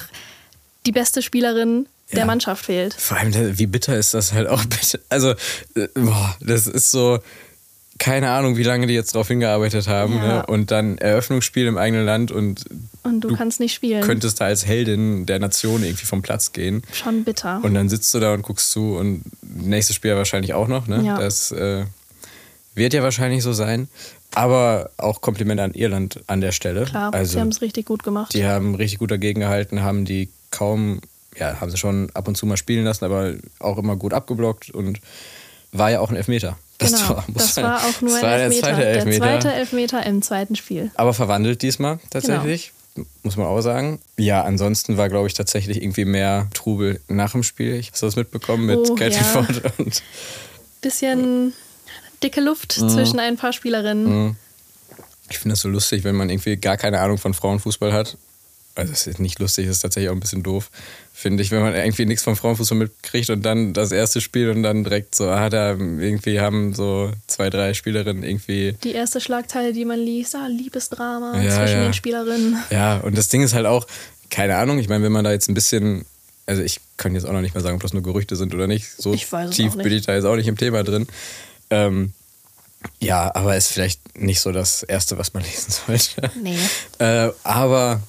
[0.86, 2.24] die beste Spielerin der Ja.
[2.26, 2.94] Mannschaft fehlt.
[2.94, 5.00] Vor allem, wie bitter ist das halt auch bitte.
[5.08, 5.30] Also,
[5.74, 7.18] äh, boah, das ist so,
[7.98, 10.16] keine Ahnung, wie lange die jetzt drauf hingearbeitet haben.
[10.16, 10.26] Ja.
[10.38, 10.46] Ne?
[10.46, 12.64] Und dann Eröffnungsspiel im eigenen Land und
[13.02, 14.02] Und du, Du kannst nicht spielen.
[14.02, 16.82] könntest da als Heldin der Nation irgendwie vom Platz gehen.
[16.92, 17.60] schon bitter.
[17.62, 20.86] Und dann sitzt du da und guckst zu und nächstes Spiel wahrscheinlich auch noch.
[20.86, 21.02] Ne?
[21.04, 21.18] Ja.
[21.18, 21.84] Das äh,
[22.74, 23.88] wird ja wahrscheinlich so sein.
[24.34, 26.84] Aber auch Kompliment an Irland an der Stelle.
[26.84, 28.32] Klar, also, sie haben es richtig gut gemacht.
[28.34, 31.00] die haben richtig gut dagegen gehalten, haben die kaum,
[31.36, 34.70] ja, haben sie schon ab und zu mal spielen lassen, aber auch immer gut abgeblockt
[34.70, 35.00] und
[35.72, 36.58] war ja auch ein Elfmeter.
[36.78, 38.66] Das, genau, muss das man- war auch nur ein war Elfmeter.
[38.68, 39.18] Der zweite Elfmeter.
[39.26, 40.90] Der zweite Elfmeter im zweiten Spiel.
[40.94, 42.72] aber verwandelt diesmal tatsächlich.
[42.94, 43.06] Genau.
[43.22, 44.00] Muss man auch sagen.
[44.16, 47.80] Ja, ansonsten war, glaube ich, tatsächlich irgendwie mehr Trubel nach dem Spiel.
[47.90, 49.22] Hast du das mitbekommen mit Oh, Katie ja.
[49.22, 50.02] Ford und
[50.80, 51.52] Bisschen
[52.22, 52.88] dicke Luft Mhm.
[52.88, 54.36] zwischen ein paar Spielerinnen.
[55.30, 58.16] Ich finde das so lustig, wenn man irgendwie gar keine Ahnung von Frauenfußball hat.
[58.76, 60.70] Also es ist nicht lustig, es ist tatsächlich auch ein bisschen doof,
[61.12, 64.62] finde ich, wenn man irgendwie nichts vom Frauenfußball mitkriegt und dann das erste Spiel und
[64.62, 68.74] dann direkt so, ah, da irgendwie haben so zwei, drei Spielerinnen irgendwie.
[68.84, 71.82] Die erste Schlagzeile, die man liest, ah, Liebesdrama Ja, zwischen ja.
[71.84, 72.56] den Spielerinnen.
[72.70, 73.86] Ja, und das Ding ist halt auch,
[74.30, 76.06] keine Ahnung, ich meine, wenn man da jetzt ein bisschen,
[76.46, 78.68] also ich kann jetzt auch noch nicht mal sagen, ob das nur Gerüchte sind oder
[78.68, 78.88] nicht.
[78.96, 81.06] So Ich weiß es tief bin ich da jetzt auch nicht im Thema drin.
[81.70, 82.12] Ähm,
[82.98, 86.30] ja, aber ist vielleicht nicht so das Erste, was man lesen sollte.
[86.42, 86.58] Nee.
[86.98, 88.00] Äh, aber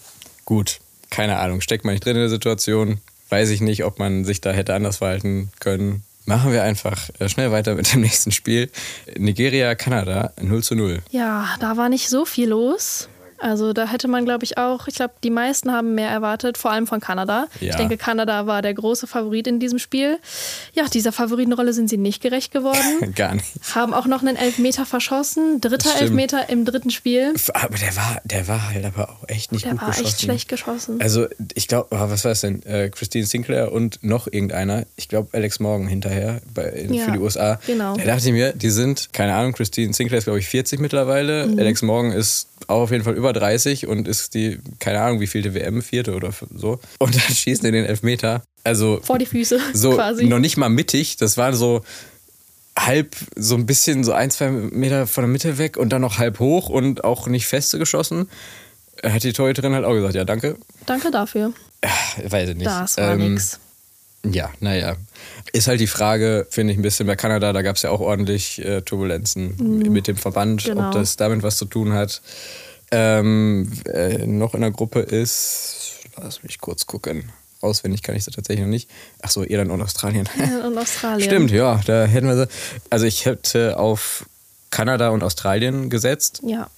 [0.46, 3.02] gut, keine Ahnung, steckt man nicht drin in der Situation.
[3.30, 6.04] Weiß ich nicht, ob man sich da hätte anders verhalten können.
[6.26, 8.70] Machen wir einfach äh, schnell weiter mit dem nächsten Spiel.
[9.18, 11.02] Nigeria, Kanada, 0 zu 0.
[11.12, 13.10] Ja, da war nicht so viel los.
[13.42, 16.72] Also da hätte man, glaube ich, auch, ich glaube, die meisten haben mehr erwartet, vor
[16.72, 17.48] allem von Kanada.
[17.60, 17.72] Ja.
[17.72, 20.20] Ich denke, Kanada war der große Favorit in diesem Spiel.
[20.74, 23.14] Ja, dieser Favoritenrolle sind sie nicht gerecht geworden.
[23.16, 23.48] Gar nicht.
[23.76, 25.60] haben auch noch einen Elfmeter verschossen.
[25.62, 25.90] Dritter.
[26.00, 27.34] Elfmeter im dritten Spiel.
[27.54, 30.06] Aber der war, der war halt aber auch echt nicht Der gut war geschossen.
[30.08, 31.02] echt schlecht geschossen.
[31.02, 31.26] Also
[31.56, 32.64] ich glaube, was war es denn?
[32.64, 34.86] Äh, Christine Sinclair und noch irgendeiner.
[34.96, 37.60] Ich glaube Alex Morgan hinterher bei, Ja, für die USA.
[37.66, 37.96] genau.
[37.98, 41.48] Da dachte ich mir, die sind, keine Ahnung, Christine Sinclair ist glaube ich 40 mittlerweile.
[41.48, 41.60] Mhm.
[41.60, 45.28] Alex Morgan ist auch auf jeden Fall über 30 und ist die, keine Ahnung, wie
[45.28, 46.80] vielte WM, vierte oder so.
[47.00, 48.44] Und dann schießen die den Elfmeter.
[48.64, 50.26] Also Vor die Füße so quasi.
[50.26, 51.18] noch nicht mal mittig.
[51.18, 51.82] Das war so
[52.78, 56.18] halb, so ein bisschen so ein, zwei Meter von der Mitte weg und dann noch
[56.20, 58.30] halb hoch und auch nicht feste geschossen.
[59.04, 60.58] Hat die Torhüterin halt auch gesagt, ja danke.
[60.86, 61.54] Danke dafür.
[62.24, 62.68] weiß ich nicht.
[62.68, 63.60] Das war Ähm, nix.
[64.26, 64.98] Ja, naja.
[65.52, 68.02] Ist halt die Frage, finde ich, ein bisschen bei Kanada, da gab es ja auch
[68.02, 69.56] ordentlich äh, Turbulenzen
[69.92, 70.88] mit dem Verband, genau.
[70.88, 72.22] ob das damit was zu tun hat.
[72.92, 77.32] Ähm, äh, noch in der Gruppe ist, lass mich kurz gucken.
[77.62, 78.90] Auswendig kann ich sie tatsächlich noch nicht.
[79.22, 80.28] Ach so, Irland und Australien.
[80.66, 81.30] Und Australien.
[81.30, 82.48] Stimmt, ja, da hätten wir sie.
[82.90, 84.26] Also ich hätte auf
[84.72, 86.42] Kanada und Australien gesetzt.
[86.44, 86.70] Ja.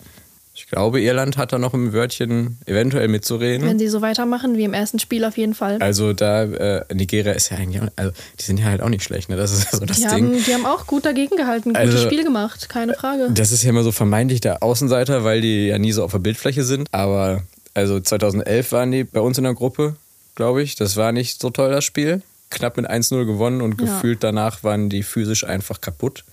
[0.55, 3.67] Ich glaube, Irland hat da noch ein Wörtchen eventuell mitzureden.
[3.67, 5.77] Wenn sie so weitermachen wie im ersten Spiel auf jeden Fall.
[5.79, 9.03] Also da, äh, Nigeria ist ja eigentlich, auch, also die sind ja halt auch nicht
[9.03, 9.35] schlecht, ne?
[9.35, 10.11] Das ist so das Die Ding.
[10.11, 13.29] haben, die haben auch gut dagegen gehalten, gutes Also- Spiel gemacht, keine Frage.
[13.31, 16.19] Das ist ja immer so vermeintlich der Außenseiter, weil die ja nie so auf der
[16.19, 16.87] Bildfläche sind.
[16.91, 17.41] Aber
[17.73, 19.95] also 2011 waren die bei uns in der Gruppe,
[20.35, 20.75] glaube ich.
[20.75, 22.21] Das war nicht so toll, das Spiel.
[22.51, 23.87] Knapp mit 1-0 gewonnen und Ja.
[23.87, 26.23] gefühlt danach waren die physisch einfach kaputt.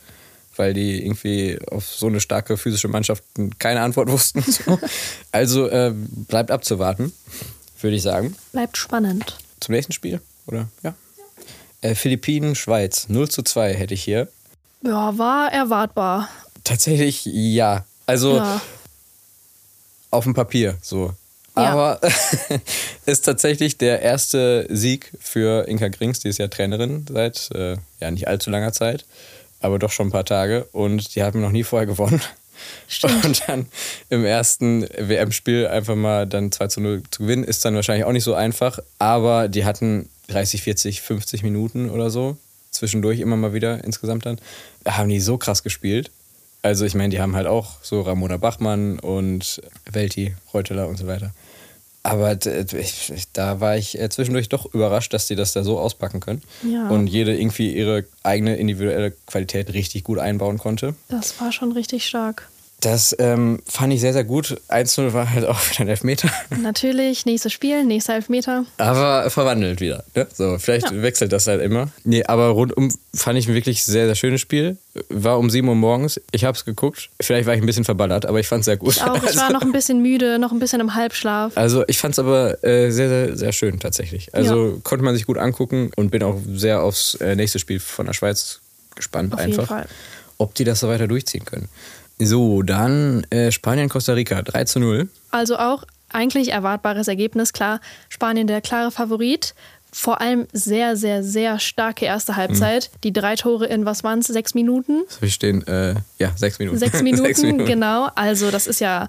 [0.60, 3.24] Weil die irgendwie auf so eine starke physische Mannschaft
[3.58, 4.42] keine Antwort wussten.
[4.42, 4.78] So.
[5.32, 7.14] Also äh, bleibt abzuwarten,
[7.80, 8.36] würde ich sagen.
[8.52, 9.38] Bleibt spannend.
[9.60, 10.68] Zum nächsten Spiel, oder?
[10.82, 10.94] Ja.
[11.80, 13.06] Äh, Philippinen, Schweiz.
[13.08, 14.28] 0 zu 2 hätte ich hier.
[14.82, 16.28] Ja, war erwartbar.
[16.62, 17.86] Tatsächlich ja.
[18.04, 18.60] Also Ja.
[20.10, 21.14] auf dem Papier so.
[21.56, 21.62] Ja.
[21.72, 22.00] Aber
[23.06, 28.10] ist tatsächlich der erste Sieg für Inka Grings, die ist ja Trainerin seit äh, ja
[28.10, 29.06] nicht allzu langer Zeit,
[29.60, 32.20] aber doch schon ein paar Tage und die haben noch nie vorher gewonnen.
[32.88, 33.24] Stimmt.
[33.24, 33.66] Und dann
[34.10, 38.12] im ersten WM-Spiel einfach mal dann 2 zu 0 zu gewinnen, ist dann wahrscheinlich auch
[38.12, 42.36] nicht so einfach, aber die hatten 30, 40, 50 Minuten oder so,
[42.70, 44.38] zwischendurch immer mal wieder insgesamt dann,
[44.86, 46.10] haben die so krass gespielt.
[46.62, 51.06] Also ich meine, die haben halt auch so Ramona Bachmann und Welti, Reuteler und so
[51.06, 51.32] weiter.
[52.02, 56.20] Aber ich, da war ich äh, zwischendurch doch überrascht, dass die das da so auspacken
[56.20, 56.42] können.
[56.62, 56.88] Ja.
[56.88, 60.94] Und jede irgendwie ihre eigene individuelle Qualität richtig gut einbauen konnte.
[61.08, 62.48] Das war schon richtig stark.
[62.80, 64.60] Das ähm, fand ich sehr, sehr gut.
[64.68, 66.30] 1-0 war halt auch wieder ein Elfmeter.
[66.62, 68.64] Natürlich, nächstes Spiel, nächster Elfmeter.
[68.78, 70.04] Aber verwandelt wieder.
[70.14, 70.26] Ne?
[70.32, 71.88] So, vielleicht wechselt das halt immer.
[72.04, 74.78] Nee, aber rundum fand ich ein wirklich sehr, sehr schönes Spiel.
[75.10, 76.20] War um 7 Uhr morgens.
[76.32, 77.10] Ich habe es geguckt.
[77.20, 78.96] Vielleicht war ich ein bisschen verballert, aber ich fand es sehr gut.
[78.96, 81.52] Ich auch, ich war noch ein bisschen müde, noch ein bisschen im Halbschlaf.
[81.56, 84.34] Also ich fand es aber äh, sehr, sehr, sehr schön tatsächlich.
[84.34, 88.06] Also konnte man sich gut angucken und bin auch sehr aufs äh, nächste Spiel von
[88.06, 88.60] der Schweiz
[88.94, 89.86] gespannt Auf jeden einfach, Fall.
[90.38, 91.68] ob die das so weiter durchziehen können.
[92.22, 95.08] So, dann äh, Spanien, Costa Rica, 3 zu 0.
[95.30, 97.80] Also auch eigentlich erwartbares Ergebnis, klar.
[98.08, 99.54] Spanien der klare Favorit.
[99.92, 102.90] Vor allem sehr, sehr, sehr starke erste Halbzeit.
[103.02, 105.02] Die drei Tore in, was waren es, sechs Minuten?
[105.08, 106.78] So, wir stehen, äh, ja, sechs Minuten.
[106.78, 108.08] Sechs Minuten, genau.
[108.14, 109.08] Also das ist ja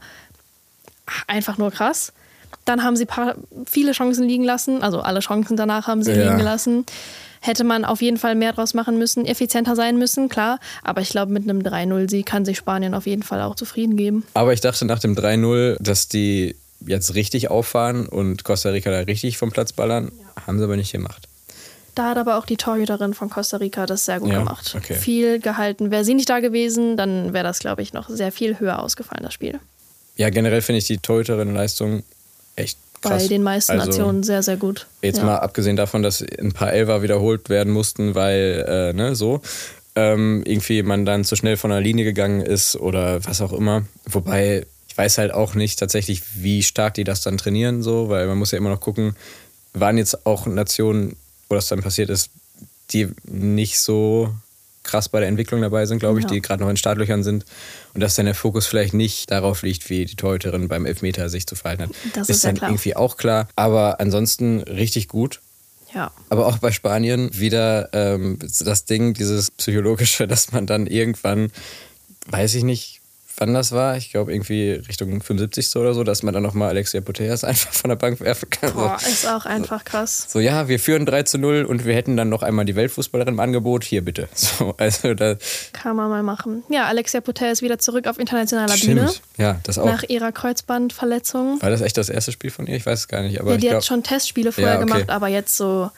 [1.28, 2.14] einfach nur krass.
[2.66, 4.82] Dann haben sie paar, viele Chancen liegen lassen.
[4.82, 6.24] Also alle Chancen danach haben sie Ja.
[6.24, 6.86] liegen gelassen.
[7.44, 10.60] Hätte man auf jeden Fall mehr draus machen müssen, effizienter sein müssen, klar.
[10.84, 14.24] Aber ich glaube, mit einem 3-0-Sieg kann sich Spanien auf jeden Fall auch zufrieden geben.
[14.36, 19.00] Aber ich dachte nach dem 3-0, dass die jetzt richtig auffahren und Costa Rica da
[19.00, 20.12] richtig vom Platz ballern.
[20.48, 21.28] Haben sie aber nicht gemacht.
[21.96, 24.74] Da hat aber auch die Torhüterin von Costa Rica das sehr gut Ja, gemacht.
[24.78, 24.94] okay.
[24.96, 25.92] Viel gehalten.
[25.92, 29.24] Wäre sie nicht da gewesen, dann wäre das, glaube ich, noch sehr viel höher ausgefallen,
[29.24, 29.60] das Spiel.
[30.16, 32.04] Ja, generell finde ich die Torhüterinnen-Leistung
[32.56, 33.24] echt krass.
[33.24, 34.88] Bei den meisten Also, Nationen sehr, sehr gut.
[35.02, 35.26] Jetzt ja.
[35.26, 39.42] mal abgesehen davon, dass ein paar Elfer wiederholt werden mussten, weil, äh, ne, so,
[39.96, 43.84] ähm, irgendwie man dann zu schnell von der Linie gegangen ist oder was auch immer.
[44.06, 48.28] Wobei, ich weiß halt auch nicht tatsächlich, wie stark die das dann trainieren, so, weil
[48.28, 49.16] man muss ja immer noch gucken,
[49.74, 51.16] waren jetzt auch Nationen,
[51.50, 52.30] wo das dann passiert ist,
[52.92, 54.34] die nicht so
[54.92, 56.32] krass bei der Entwicklung dabei sind, glaube ich, Ja.
[56.32, 57.46] die gerade noch in Startlöchern sind
[57.94, 61.48] und dass dann der Fokus vielleicht nicht darauf liegt, wie die Torhüterin beim Elfmeter sich
[61.48, 61.92] zu verhalten hat.
[62.14, 62.70] Das ist ja dann klar.
[62.72, 65.40] irgendwie auch klar, aber ansonsten richtig gut.
[65.94, 66.12] ja.
[66.30, 71.52] Aber auch bei Spanien wieder ähm, das Ding, dieses psychologische, dass man dann irgendwann,
[72.28, 73.01] weiß ich nicht,
[73.38, 75.76] wann das war, ich glaube irgendwie Richtung 75.
[75.78, 78.74] oder so, dass man dann nochmal Alexia Putellas einfach von der Bank werfen kann.
[78.74, 80.28] Boah, So, ist auch einfach krass.
[80.30, 83.34] so, ja, wir führen 3 zu 0 und wir hätten dann noch einmal die Weltfußballerin
[83.36, 84.28] im Angebot, hier bitte.
[84.36, 85.36] So, also da,
[85.74, 86.64] Kann man mal machen.
[86.70, 89.08] Ja, Alexia Potel ist wieder zurück auf internationaler Bühne.
[89.10, 89.22] stimmt.
[89.38, 89.86] Ja, das auch.
[89.86, 91.62] Nach ihrer Kreuzbandverletzung.
[91.62, 92.76] War das echt das erste Spiel von ihr?
[92.76, 93.40] Ich weiß es gar nicht.
[93.40, 94.86] Aber Ja, ich die glaub, hat schon Testspiele vorher Ja, okay.
[94.88, 95.90] gemacht, aber jetzt so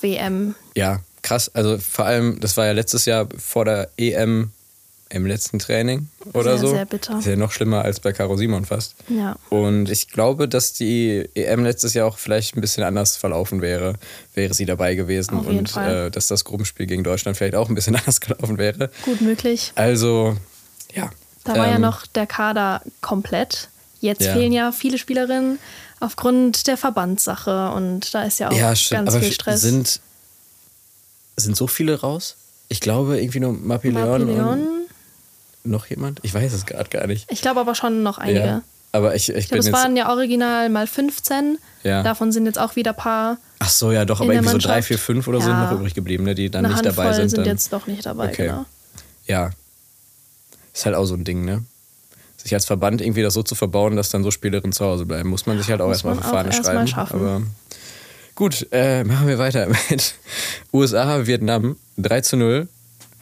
[0.00, 0.54] WM.
[0.74, 1.50] Ja, krass.
[1.54, 4.50] Also vor allem, das war ja letztes Jahr vor der EM
[5.12, 6.74] im letzten Training oder Sehr, so.
[6.74, 7.18] sehr bitter.
[7.18, 8.94] Ist ja noch schlimmer als bei Caro Simon fast.
[9.08, 9.36] Ja.
[9.50, 13.94] Und ich glaube, dass die EM letztes Jahr auch vielleicht ein bisschen anders verlaufen wäre,
[14.34, 15.38] wäre sie dabei gewesen.
[15.38, 16.06] Auf jeden und Fall.
[16.06, 18.90] Äh, dass das Gruppenspiel gegen Deutschland vielleicht auch ein bisschen anders gelaufen wäre.
[19.04, 19.72] Gut möglich.
[19.74, 20.36] Also,
[20.94, 21.10] ja.
[21.44, 23.68] Da war ja Ähm, noch der Kader komplett.
[24.00, 24.32] Jetzt Ja.
[24.32, 25.58] fehlen ja viele Spielerinnen
[26.00, 29.60] aufgrund der Verbandssache und da ist ja auch Ja, ganz viel Stress.
[29.60, 30.00] sind,
[31.36, 32.36] sind so viele raus?
[32.68, 34.81] Ich glaube irgendwie nur Mapi Leon und
[35.64, 36.20] noch jemand?
[36.22, 37.30] Ich weiß es gerade gar nicht.
[37.30, 38.38] ich glaube aber schon noch einige.
[38.46, 38.62] Ja.
[38.94, 41.56] Aber ich, ich, Ich glaube, es waren ja original mal 15.
[41.82, 42.02] Ja.
[42.02, 43.38] Davon sind jetzt auch wieder ein paar.
[43.58, 45.60] Ach so, ja, doch, aber irgendwie so drei, vier, fünf oder so Ja.
[45.60, 47.30] sind noch übrig geblieben, ne, die dann eine nicht Handvoll dabei sind.
[47.30, 48.46] sind dann, jetzt doch nicht dabei, Okay.
[48.48, 48.64] genau.
[49.26, 49.50] Ja.
[50.74, 51.64] Ist halt auch so ein Ding, ne?
[52.36, 55.28] Sich als Verband irgendwie das so zu verbauen, dass dann so Spielerinnen zu Hause bleiben,
[55.30, 56.86] muss man sich halt auch erstmal auf auch Fahne erst schreiben.
[56.88, 57.20] schaffen.
[57.20, 57.42] Aber
[58.34, 60.14] gut, äh, machen wir weiter mit
[60.72, 62.68] USA, Vietnam, 3 zu 0.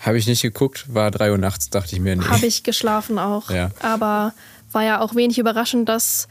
[0.01, 2.29] Habe ich nicht geguckt, war 3 Uhr nachts, dachte ich mir nicht.
[2.29, 3.51] Habe ich geschlafen auch.
[3.51, 3.71] Ja.
[3.81, 4.33] Aber
[4.73, 6.27] war ja auch wenig überraschend, dass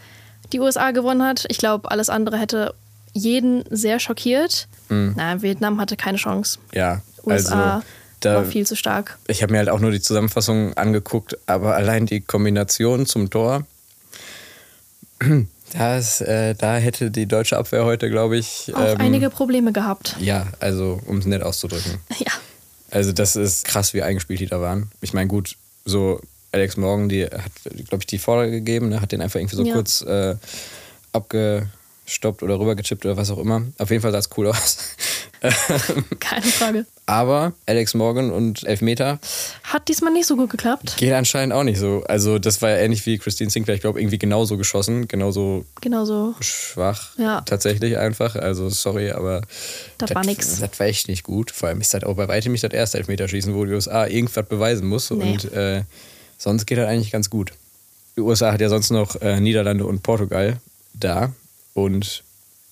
[0.53, 1.45] die USA gewonnen hat.
[1.49, 2.73] Ich glaube, alles andere hätte
[3.13, 4.67] jeden sehr schockiert.
[4.89, 6.57] Na, Vietnam hatte keine Chance.
[6.73, 7.61] Ja, USA Mhm.
[7.61, 7.83] also
[8.21, 9.17] da, war viel zu stark.
[9.27, 13.65] ich habe mir halt auch nur die Zusammenfassung angeguckt, aber allein die Kombination zum Tor,
[15.77, 20.15] das, äh, da hätte die deutsche Abwehr heute, glaube ich, Auch ähm, einige Probleme gehabt.
[20.19, 21.99] ja, also um es nett auszudrücken.
[22.19, 22.31] Ja.
[22.91, 24.91] Also das ist krass, wie eingespielt die da waren.
[25.01, 26.21] Ich meine, gut, so
[26.51, 27.51] Alex Morgan, die hat,
[27.89, 29.01] glaube ich, die Vorlage gegeben, ne?
[29.01, 29.73] hat den einfach irgendwie so Ja.
[29.73, 30.35] kurz äh,
[31.13, 33.63] abgestoppt oder rübergechippt oder was auch immer.
[33.77, 34.77] Auf jeden Fall sah es cool aus.
[36.19, 36.85] Keine Frage.
[37.09, 39.17] Aber Alex Morgan und Elfmeter
[39.63, 40.95] Hat diesmal nicht so gut geklappt.
[40.97, 42.03] geht anscheinend auch nicht so.
[42.07, 46.35] Also das war ja ähnlich wie Christine Sinclair, ich glaube, irgendwie genauso geschossen, genauso Genauso.
[46.39, 47.41] schwach Ja.
[47.41, 48.35] tatsächlich einfach.
[48.35, 49.41] Also sorry, aber
[49.97, 50.59] Das war nix.
[50.59, 51.49] Das war echt nicht gut.
[51.49, 54.45] Vor allem ist das auch bei weitem nicht das erste Elfmeterschießen, wo die USA irgendwas
[54.45, 55.09] beweisen muss.
[55.09, 55.31] Nee.
[55.31, 55.83] Und äh,
[56.37, 57.53] sonst geht das eigentlich ganz gut.
[58.17, 60.57] Die USA hat ja sonst noch äh, Niederlande und Portugal
[60.93, 61.31] da
[61.73, 62.23] und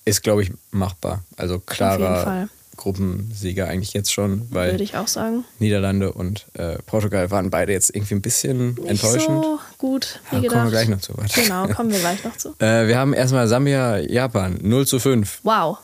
[0.04, 1.24] ist, glaube ich, machbar.
[1.36, 2.48] Also Auf jeden klarer Fall.
[2.78, 5.44] Gruppensieger eigentlich jetzt schon, weil Würde ich auch sagen.
[5.58, 9.44] Niederlande und äh, Portugal waren beide jetzt irgendwie ein bisschen Nicht enttäuschend.
[9.44, 10.54] so gut wie Ja, gedacht.
[10.54, 11.12] kommen wir gleich noch zu.
[11.16, 11.42] Warte.
[11.42, 12.54] Genau, kommen wir gleich noch zu.
[12.60, 15.40] Äh, wir haben erstmal Sambia, Japan, 0 zu 5.
[15.42, 15.78] Wow.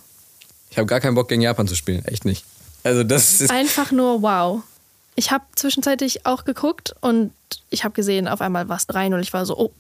[0.71, 2.45] Ich habe gar keinen Bock gegen Japan zu spielen, echt nicht.
[2.83, 4.63] Also das ist Einfach nur wow.
[5.17, 7.33] Ich habe zwischenzeitlich auch geguckt und
[7.71, 9.21] ich habe gesehen, auf einmal war es 3-0.
[9.21, 9.71] Ich war so, oh,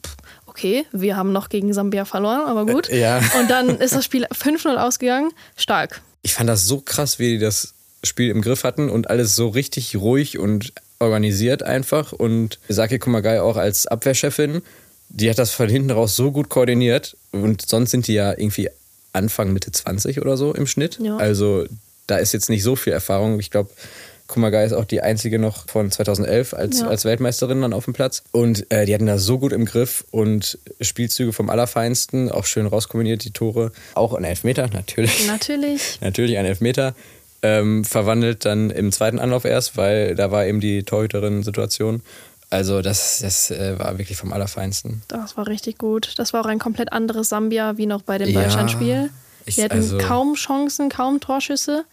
[0.47, 2.88] okay, wir haben noch gegen Sambia verloren, aber gut.
[2.88, 3.20] Äh, ja.
[3.38, 5.33] Und dann ist das Spiel 5-0 ausgegangen.
[5.57, 6.01] Stark.
[6.23, 9.49] ich fand das so krass, wie die das Spiel im Griff hatten und alles so
[9.49, 12.12] richtig ruhig und organisiert einfach.
[12.12, 14.62] Und Saki Kumagai auch als Abwehrchefin,
[15.09, 17.16] die hat das von hinten raus so gut koordiniert.
[17.33, 18.70] Und sonst sind die ja irgendwie
[19.12, 20.99] Anfang, Mitte 20 oder so im Schnitt.
[21.01, 21.16] Ja.
[21.16, 21.64] Also
[22.07, 23.40] da ist jetzt nicht so viel Erfahrung.
[23.40, 23.70] Ich glaube,
[24.26, 26.87] Kumagai ist auch die einzige noch von 2011 als, Ja.
[26.88, 28.22] als Weltmeisterin dann auf dem Platz.
[28.32, 32.66] Und äh, die hatten das so gut im Griff und Spielzüge vom Allerfeinsten, auch schön
[32.66, 33.70] rauskombiniert, die Tore.
[33.94, 35.98] Auch ein Elfmeter, natürlich Natürlich.
[36.00, 36.94] natürlich ein Elfmeter,
[37.42, 42.02] ähm, verwandelt dann im zweiten Anlauf erst, weil da war eben die Torhüterin-Situation.
[42.50, 45.02] Also das, das äh, war wirklich vom Allerfeinsten.
[45.08, 46.14] Das war richtig gut.
[46.18, 49.10] Das war auch ein komplett anderes Sambia wie noch bei dem Ja, Deutschlandspiel.
[49.44, 51.84] Wir hatten also- kaum Chancen, kaum Torschüsse.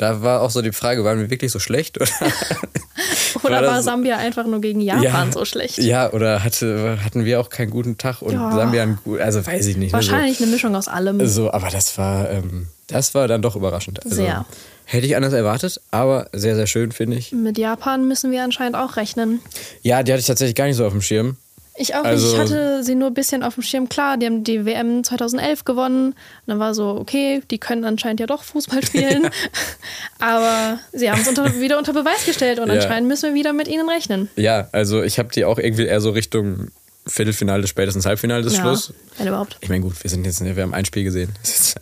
[0.00, 2.00] Da war auch so die Frage, waren wir wirklich so schlecht?
[2.00, 2.08] Oder,
[3.44, 5.32] Oder War war, Sambia einfach nur gegen Japan Ja.
[5.32, 5.76] so schlecht?
[5.78, 8.50] ja, oder hatte, hatten wir auch keinen guten Tag und Ja.
[8.50, 9.92] Sambia einen guten, also weiß ich nicht.
[9.92, 10.10] ne, so.
[10.10, 11.24] Wahrscheinlich eine Mischung aus allem.
[11.26, 14.02] So, aber das war, ähm, das war dann doch überraschend.
[14.02, 14.46] Also, Sehr.
[14.86, 17.30] Hätte ich anders erwartet, aber sehr, sehr schön, finde ich.
[17.32, 19.40] Mit Japan müssen wir anscheinend auch rechnen.
[19.82, 21.36] Ja, die hatte ich tatsächlich gar nicht so auf dem Schirm.
[21.80, 22.34] Ich auch Also- nicht.
[22.34, 23.88] Ich hatte sie nur ein bisschen auf dem Schirm.
[23.88, 26.08] Klar, die haben die WM 2011 gewonnen.
[26.08, 26.14] Und
[26.46, 29.30] dann war so, okay, die können anscheinend ja doch Fußball spielen.
[30.18, 32.74] Aber sie haben es wieder unter Beweis gestellt und Ja.
[32.74, 34.28] anscheinend müssen wir wieder mit ihnen rechnen.
[34.36, 36.68] Ja, also ich habe die auch irgendwie eher so Richtung
[37.06, 38.92] Viertelfinale, spätestens Halbfinale des ja, Schluss.
[39.16, 39.56] wenn überhaupt.
[39.62, 41.32] Ich meine, gut, wir sind jetzt, wir haben ein Spiel gesehen.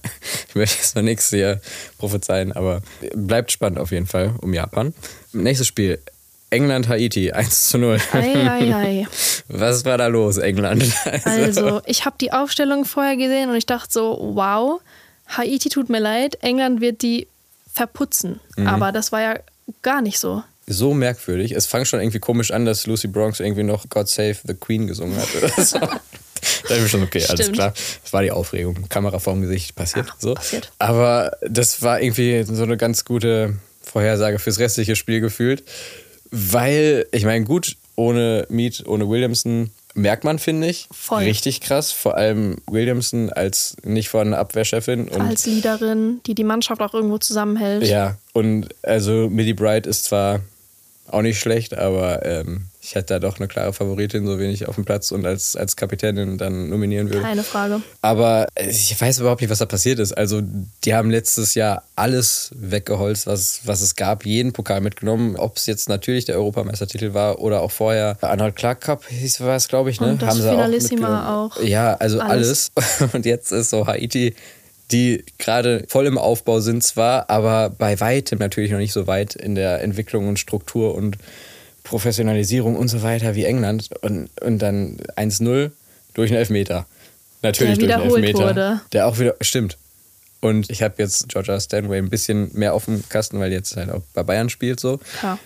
[0.49, 1.61] Ich möchte jetzt noch nichts hier
[1.99, 2.81] prophezeien, aber
[3.15, 4.95] bleibt spannend auf jeden Fall um Japan.
[5.33, 5.99] Nächstes Spiel.
[6.51, 7.99] England, Haiti, 1 zu 0.
[8.13, 9.07] Ei, ei, ei.
[9.49, 10.85] Was war da los, England?
[11.25, 14.81] Also, ich habe die Aufstellung vorher gesehen und ich dachte so, wow,
[15.29, 17.29] Haiti tut mir leid, England wird die
[17.73, 18.41] verputzen.
[18.57, 18.67] Mhm.
[18.67, 19.39] Aber das war ja
[19.83, 20.43] gar nicht so.
[20.67, 21.53] so merkwürdig.
[21.53, 24.87] Es fang schon irgendwie komisch an, dass Lucy Bronx irgendwie noch God Save the Queen
[24.87, 25.79] gesungen hat oder so.
[26.69, 27.57] da ich schon, okay, alles Stimmt.
[27.57, 27.75] klar.
[28.03, 28.89] Das war die Aufregung.
[28.89, 30.07] Kamera vorm Gesicht passiert.
[30.07, 30.35] Ja, so.
[30.35, 30.73] passiert.
[30.79, 35.65] Aber das war irgendwie so eine ganz gute Vorhersage fürs restliche Spiel gefühlt.
[36.31, 40.89] Weil, ich meine, gut, ohne Mead, ohne Williamson merkt man, finde ich.
[40.93, 41.25] Voll.
[41.25, 41.91] Richtig krass.
[41.91, 45.09] Vor allem Williamson als nicht vorhandene Abwehrchefin.
[45.09, 47.85] Und Als Leaderin, die die Mannschaft auch irgendwo zusammenhält.
[47.85, 50.41] ja, und also Millie Bright ist zwar
[51.11, 54.77] auch nicht schlecht, aber ähm, ich hätte da doch eine klare Favoritin, so wenig auf
[54.77, 57.21] dem Platz und als, als Kapitänin dann nominieren würde.
[57.21, 57.83] Keine Frage.
[58.01, 60.13] Aber ich weiß überhaupt nicht, was da passiert ist.
[60.13, 60.41] Also,
[60.85, 65.37] die haben letztes Jahr alles weggeholzt, was, was es gab, jeden Pokal mitgenommen.
[65.37, 69.57] Ob es jetzt natürlich der Europameistertitel war oder auch vorher Arnold Clark Cup hieß war
[69.57, 70.01] es, glaube ich.
[70.01, 70.13] Ne?
[70.13, 71.63] Und das haben sie Finalissima auch, auch.
[71.63, 72.71] Ja, also alles.
[72.75, 73.13] Alles.
[73.13, 74.35] Und jetzt ist so Haiti,
[74.91, 79.35] die gerade voll im Aufbau sind zwar, aber bei weitem natürlich noch nicht so weit
[79.35, 81.19] in der Entwicklung und Struktur und
[81.85, 83.91] Professionalisierung und so weiter wie England.
[84.03, 85.71] Und, und dann 1-0.
[86.15, 86.87] durch einen Elfmeter.
[87.43, 88.47] Natürlich Der durch einen Elfmeter.
[88.49, 88.81] wurde.
[88.93, 89.77] Der auch wieder, stimmt.
[90.41, 93.77] Und ich habe jetzt Georgia Stanway ein bisschen mehr auf dem Kasten, weil die jetzt
[93.77, 94.99] halt auch bei Bayern spielt so.
[95.19, 95.39] Klar.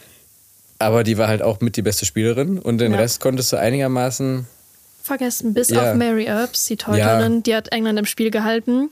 [0.79, 2.99] Aber die war halt auch mit die beste Spielerin und den Ja.
[2.99, 4.47] Rest konntest du einigermaßen.
[5.03, 5.91] Vergessen, bis Ja.
[5.93, 8.91] auf Mary Earps, die Torhüterin, die hat England im Spiel gehalten.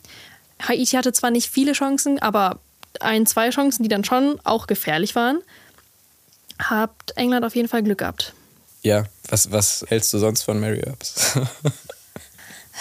[0.61, 2.61] Haiti hatte zwar nicht viele Chancen, aber
[3.01, 5.39] ein, zwei Chancen, die dann schon auch gefährlich waren.
[6.59, 8.35] Habt England auf jeden Fall Glück gehabt.
[8.83, 11.39] Ja, was, was hältst du sonst von Mary Earps?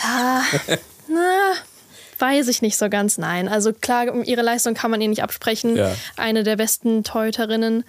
[1.07, 1.53] Na,
[2.19, 3.47] weiß ich nicht so ganz, nein.
[3.47, 5.75] Also klar, ihre Leistung kann man ihr nicht absprechen.
[5.75, 5.95] Ja.
[6.15, 7.83] Eine der besten Torhüterinnen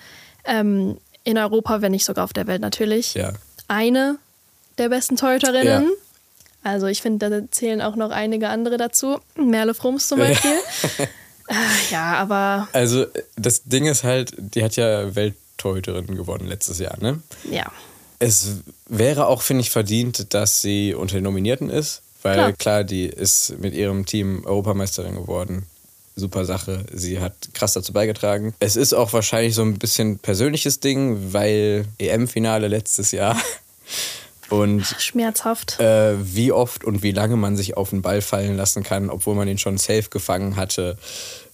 [0.44, 3.14] ähm, in Europa, wenn nicht sogar auf der Welt natürlich.
[3.14, 3.32] ja.
[3.68, 4.18] Eine
[4.78, 5.84] der besten Torhüterinnen.
[5.84, 5.90] Ja.
[6.62, 9.18] Also ich finde, da zählen auch noch einige andere dazu.
[9.36, 10.58] Merle Frums zum Beispiel.
[11.48, 11.54] Äh,
[11.90, 17.20] ja, aber Also das Ding ist halt, die hat ja Welttorhüterin gewonnen letztes Jahr, ne?
[17.50, 17.70] ja.
[18.22, 22.52] Es wäre auch, finde ich, verdient, dass sie unter den Nominierten ist, weil Klar.
[22.52, 22.84] klar.
[22.84, 25.64] die ist mit ihrem Team Europameisterin geworden.
[26.16, 26.84] Super Sache.
[26.92, 28.52] Sie hat krass dazu beigetragen.
[28.60, 33.40] Es ist auch wahrscheinlich so ein bisschen persönliches Ding, weil EM-Finale letztes Jahr
[34.50, 35.80] und Schmerzhaft.
[35.80, 39.34] äh, wie oft und wie lange man sich auf den Ball fallen lassen kann, obwohl
[39.34, 40.96] man ihn schon safe gefangen hatte.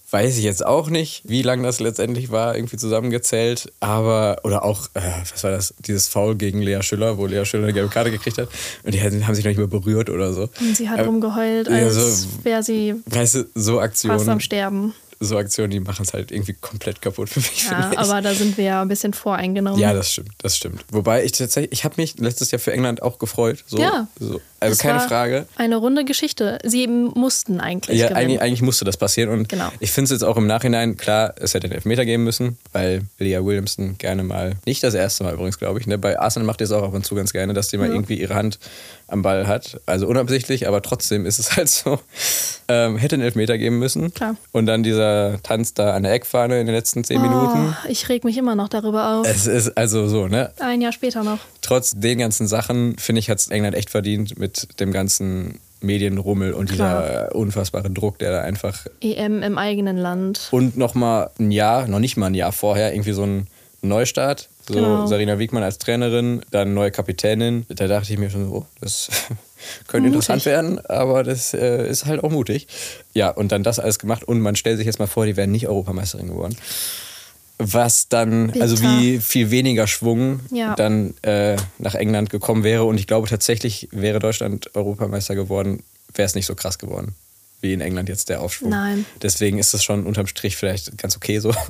[0.09, 3.73] Weiß ich jetzt auch nicht, wie lang das letztendlich war, irgendwie zusammengezählt.
[3.81, 7.63] Aber, oder auch, äh, was war das, dieses Foul gegen Lea Schüller, wo Lea Schüller
[7.65, 8.47] eine gelbe Karte gekriegt hat.
[8.83, 10.47] Und die haben sich noch nicht mehr berührt oder so.
[10.61, 14.11] Und sie hat äh, rumgeheult, ja, als so- wäre sie Weißt du, so fast am
[14.13, 14.93] Aktionen, Sterben.
[15.19, 17.65] So Aktionen, die machen es halt irgendwie komplett kaputt für mich.
[17.69, 19.79] Ja, aber da sind wir ja ein bisschen voreingenommen.
[19.79, 20.83] Ja, das stimmt, das stimmt.
[20.91, 23.63] Wobei ich tatsächlich, ich habe mich letztes Jahr für England auch gefreut.
[23.67, 24.07] So, Ja.
[24.19, 24.41] So.
[24.59, 25.45] Also keine Frage.
[25.55, 26.57] Eine runde Geschichte.
[26.63, 29.29] Sie mussten eigentlich Ja, eigentlich, eigentlich musste das passieren.
[29.29, 29.69] Und Genau.
[29.79, 33.03] ich finde es jetzt auch im Nachhinein, klar, es hätte den Elfmeter geben müssen, weil
[33.19, 36.61] Leah Williamson gerne mal, nicht das erste Mal übrigens, glaube ich, ne, bei Arsenal macht
[36.61, 37.93] ihr es auch ab und zu ganz gerne, dass die mal Ja.
[37.93, 38.57] irgendwie ihre Hand
[39.07, 39.79] am Ball hat.
[39.85, 41.99] Also unabsichtlich, aber trotzdem ist es halt so.
[42.67, 44.13] Ähm, hätte einen Elfmeter geben müssen.
[44.13, 44.35] Klar.
[44.51, 47.69] Und dann dieser Tanz da an der Eckfahne in den letzten zehn Minuten.
[47.69, 49.27] Oh, ich reg mich immer noch darüber auf.
[49.27, 50.51] Es ist also so, ne?
[50.59, 51.39] Ein Jahr später noch.
[51.61, 56.53] trotz den ganzen Sachen, finde ich, hat es England echt verdient mit dem ganzen Medienrummel
[56.53, 58.87] und dieser unfassbare Druck, der da einfach.
[59.01, 60.47] EM im eigenen Land.
[60.51, 63.47] Und nochmal ein Jahr, noch nicht mal ein Jahr vorher, irgendwie so ein
[63.81, 64.49] Neustart.
[64.67, 65.07] So Genau.
[65.07, 67.65] Sarina Wiegmann als Trainerin, dann neue Kapitänin.
[67.69, 69.09] Da dachte ich mir schon so, oh, das
[69.87, 70.13] könnte Mutig.
[70.15, 72.67] interessant werden, aber das äh, ist halt auch mutig.
[73.13, 75.51] Ja, und dann das alles gemacht und man stellt sich jetzt mal vor, die wären
[75.51, 76.57] nicht Europameisterin geworden.
[77.59, 78.99] Was dann, also Bitter.
[78.99, 80.75] wie viel weniger Schwung Ja.
[80.75, 82.83] dann äh, nach England gekommen wäre.
[82.83, 85.81] Und ich glaube tatsächlich, wäre Deutschland Europameister geworden,
[86.13, 87.15] wäre es nicht so krass geworden,
[87.61, 88.69] wie in England jetzt der Aufschwung.
[88.69, 89.05] Nein.
[89.23, 91.51] Deswegen ist es schon unterm Strich vielleicht ganz okay so.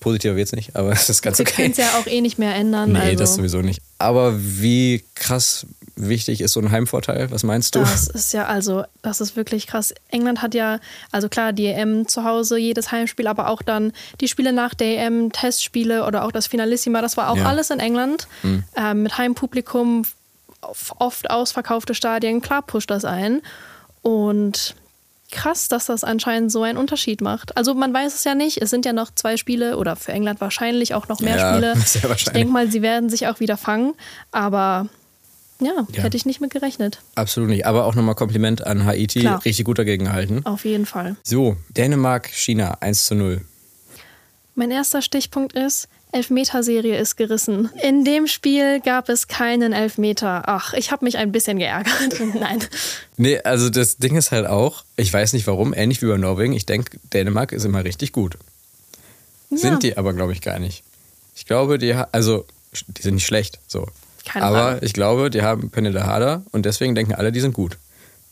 [0.00, 1.54] Positiver wird's nicht, aber es ist ganz Wir okay.
[1.54, 2.92] können es ja auch eh nicht mehr ändern.
[2.92, 3.16] Nee, also.
[3.16, 3.80] das sowieso nicht.
[3.98, 7.30] Aber wie krass wichtig ist so ein Heimvorteil?
[7.32, 7.80] Was meinst du?
[7.80, 9.92] Das ist ja, also, das ist wirklich krass.
[10.10, 10.78] England hat ja,
[11.10, 15.04] also klar, die EM zu Hause, jedes Heimspiel, aber auch dann die Spiele nach der
[15.06, 17.42] EM, Testspiele oder auch das Finalissima, das war auch Ja.
[17.42, 17.48] Mhm.
[17.48, 18.28] alles in England.
[18.76, 20.04] Ähm, mit Heimpublikum,
[20.60, 23.42] oft ausverkaufte Stadien, klar pusht das ein.
[24.02, 24.76] Und
[25.30, 27.56] krass, dass das anscheinend so einen Unterschied macht.
[27.56, 30.40] Also man weiß es ja nicht, es sind ja noch zwei Spiele oder für England
[30.40, 31.74] wahrscheinlich auch noch mehr Ja, Spiele.
[31.84, 32.32] sehr Ich wahrscheinlich.
[32.42, 33.94] denke mal, sie werden sich auch wieder fangen,
[34.32, 34.88] aber
[35.60, 36.02] ja, Ja.
[36.02, 37.00] hätte ich nicht mit gerechnet.
[37.16, 37.66] Absolut nicht.
[37.66, 39.20] Aber auch nochmal Kompliment an Haiti.
[39.20, 39.44] Klar.
[39.44, 40.40] Richtig gut dagegen gehalten.
[40.46, 41.16] Auf jeden Fall.
[41.24, 43.40] So, Dänemark, China 1 zu 0.
[44.54, 47.70] Mein erster Stichpunkt ist, Elfmeterserie ist gerissen.
[47.82, 50.42] In dem Spiel gab es keinen Elfmeter.
[50.46, 52.20] Ach, ich habe mich ein bisschen geärgert.
[52.34, 52.60] Nein.
[53.16, 56.52] Nee, also das Ding ist halt auch, ich weiß nicht warum, ähnlich wie bei Norwegen,
[56.54, 58.38] ich denke, Dänemark ist immer richtig gut.
[59.50, 60.82] Sind die aber, glaube ich, gar nicht.
[61.34, 62.44] Ich glaube, die, also,
[62.88, 63.86] die sind nicht schlecht, so.
[64.26, 64.84] Keine aber Frage.
[64.86, 67.78] ich glaube, die haben Pernille Harder und deswegen denken alle, die sind gut.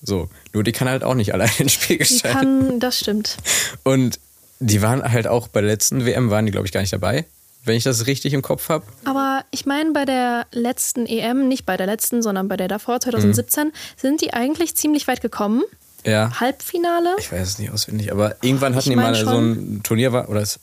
[0.02, 2.68] So, nur die kann halt auch nicht allein ins Spiel Die gestalten.
[2.68, 3.36] kann, das stimmt.
[3.82, 4.20] Und
[4.60, 7.24] die waren halt auch bei der letzten WM, waren die, glaube ich, gar nicht dabei,
[7.66, 8.84] wenn ich das richtig im Kopf habe.
[9.04, 13.00] Aber ich meine, bei der letzten EM, nicht bei der letzten, sondern bei der davor,
[13.00, 15.62] 2017, sind die eigentlich ziemlich weit gekommen.
[16.04, 16.30] Ja.
[16.38, 17.16] Halbfinale.
[17.18, 20.28] Ich weiß es nicht auswendig, aber irgendwann hatten Ich die mal so ein Turnier, war,
[20.28, 20.60] oder es,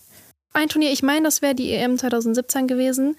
[0.53, 3.17] Ein Turnier, ich meine, das wäre die EM 2017 gewesen.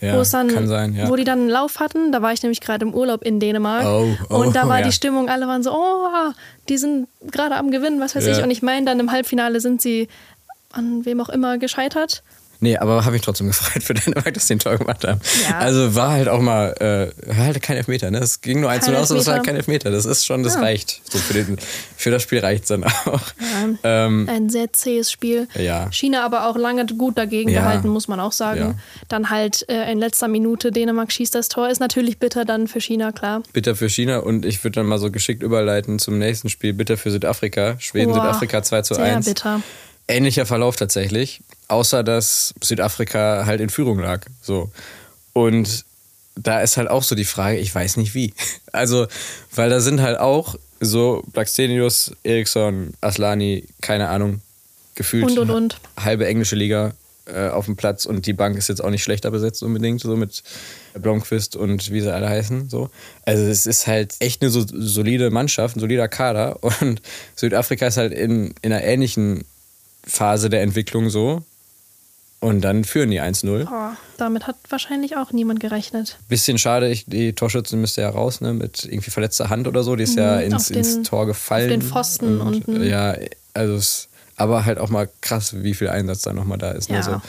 [0.00, 1.08] ja, wo es dann, kann sein, ja.
[1.10, 2.10] wo die dann einen Lauf hatten.
[2.10, 3.84] Da war ich nämlich gerade im Urlaub in Dänemark.
[3.84, 4.86] Oh, oh, und da war ja.
[4.86, 6.32] die Stimmung, alle waren so, oh,
[6.70, 8.42] die sind gerade am Gewinnen, was weiß ich.
[8.42, 10.08] Und ich meine, dann im Halbfinale sind sie
[10.72, 12.22] an wem auch immer gescheitert.
[12.60, 15.20] Nee, aber habe ich trotzdem gefreut für Dänemark, dass sie ein Tor gemacht haben.
[15.48, 15.58] Ja.
[15.58, 18.18] Also war halt auch mal, äh, halt kein Elfmeter, ne?
[18.18, 19.90] Es ging nur 1 Kein aus, aber es war halt kein Elfmeter.
[19.90, 20.60] Das ist schon, das Ja.
[20.60, 21.00] reicht.
[21.10, 21.58] So für, den,
[21.96, 23.20] für das Spiel reicht es dann auch.
[23.84, 24.06] Ja.
[24.06, 25.46] Ähm, Ein sehr zähes Spiel.
[25.54, 25.88] Ja.
[25.92, 28.80] China aber auch lange gut dagegen gehalten, muss man auch sagen.
[29.08, 31.68] Dann halt äh, in letzter Minute Dänemark schießt das Tor.
[31.68, 33.42] Ist natürlich bitter dann für China, klar.
[33.52, 36.72] bitter für China und ich würde dann mal so geschickt überleiten zum nächsten Spiel.
[36.72, 37.76] Bitter für Südafrika.
[37.78, 39.24] Schweden, Boah, Südafrika 2 zu Sehr 1.
[39.26, 39.60] bitter.
[40.08, 44.24] Ähnlicher Verlauf tatsächlich, außer dass Südafrika halt in Führung lag.
[44.42, 44.70] So.
[45.32, 45.84] Und
[46.34, 48.34] da ist halt auch so die Frage, ich weiß nicht wie.
[48.70, 49.06] Also,
[49.54, 54.40] weil da sind halt auch so Blackstenius, Eriksson, Aslani, keine Ahnung,
[54.94, 55.80] gefühlt Und, und, und.
[55.98, 56.92] halbe englische Liga
[57.24, 60.16] äh, auf dem Platz und die Bank ist jetzt auch nicht schlechter besetzt unbedingt, so
[60.16, 60.42] mit
[60.94, 62.68] Blomqvist und wie sie alle heißen.
[62.68, 62.90] So.
[63.24, 67.02] Also es ist halt echt eine so solide Mannschaft, ein solider Kader und
[67.36, 69.44] Südafrika ist halt in, in einer ähnlichen
[70.04, 71.42] Phase der Entwicklung so.
[72.40, 73.66] Und dann führen die 1-0.
[73.68, 76.18] Oh, damit hat wahrscheinlich auch niemand gerechnet.
[76.28, 79.96] Bisschen schade, ich, die Torschützin müsste ja raus, ne, mit irgendwie verletzter Hand oder so.
[79.96, 81.64] Die ist ja Mhm, ins, auf den- ins Tor gefallen.
[81.72, 82.84] auf den Pfosten unten.
[82.84, 83.16] Ja,
[83.54, 86.90] also es, aber halt auch mal krass, wie viel Einsatz da nochmal da ist.
[86.90, 87.02] Ne, Ja.
[87.02, 87.20] so.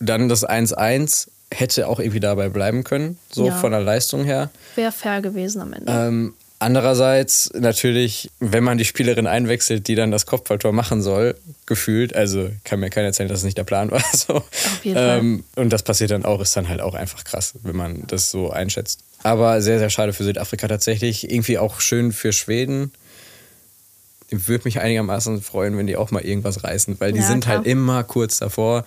[0.00, 3.54] Dann das 1-1 hätte auch irgendwie dabei bleiben können, so Ja.
[3.56, 4.50] von der Leistung her.
[4.74, 5.90] Wäre fair gewesen am Ende.
[5.92, 11.36] Ähm, andererseits natürlich, wenn man die Spielerin einwechselt, die dann das Kopfballtor machen soll,
[11.66, 14.02] gefühlt, also kann mir keiner erzählen, dass es nicht der Plan war.
[14.14, 14.34] So.
[14.36, 17.76] Auf jeden ähm, Und das passiert dann auch, ist dann halt auch einfach krass, wenn
[17.76, 19.00] man das so einschätzt.
[19.22, 21.30] Aber sehr, sehr schade für Südafrika tatsächlich.
[21.30, 22.92] Irgendwie auch schön für Schweden.
[24.30, 27.58] Würde mich einigermaßen freuen, wenn die auch mal irgendwas reißen, weil die Ja, sind klar.
[27.58, 28.84] halt immer kurz davor.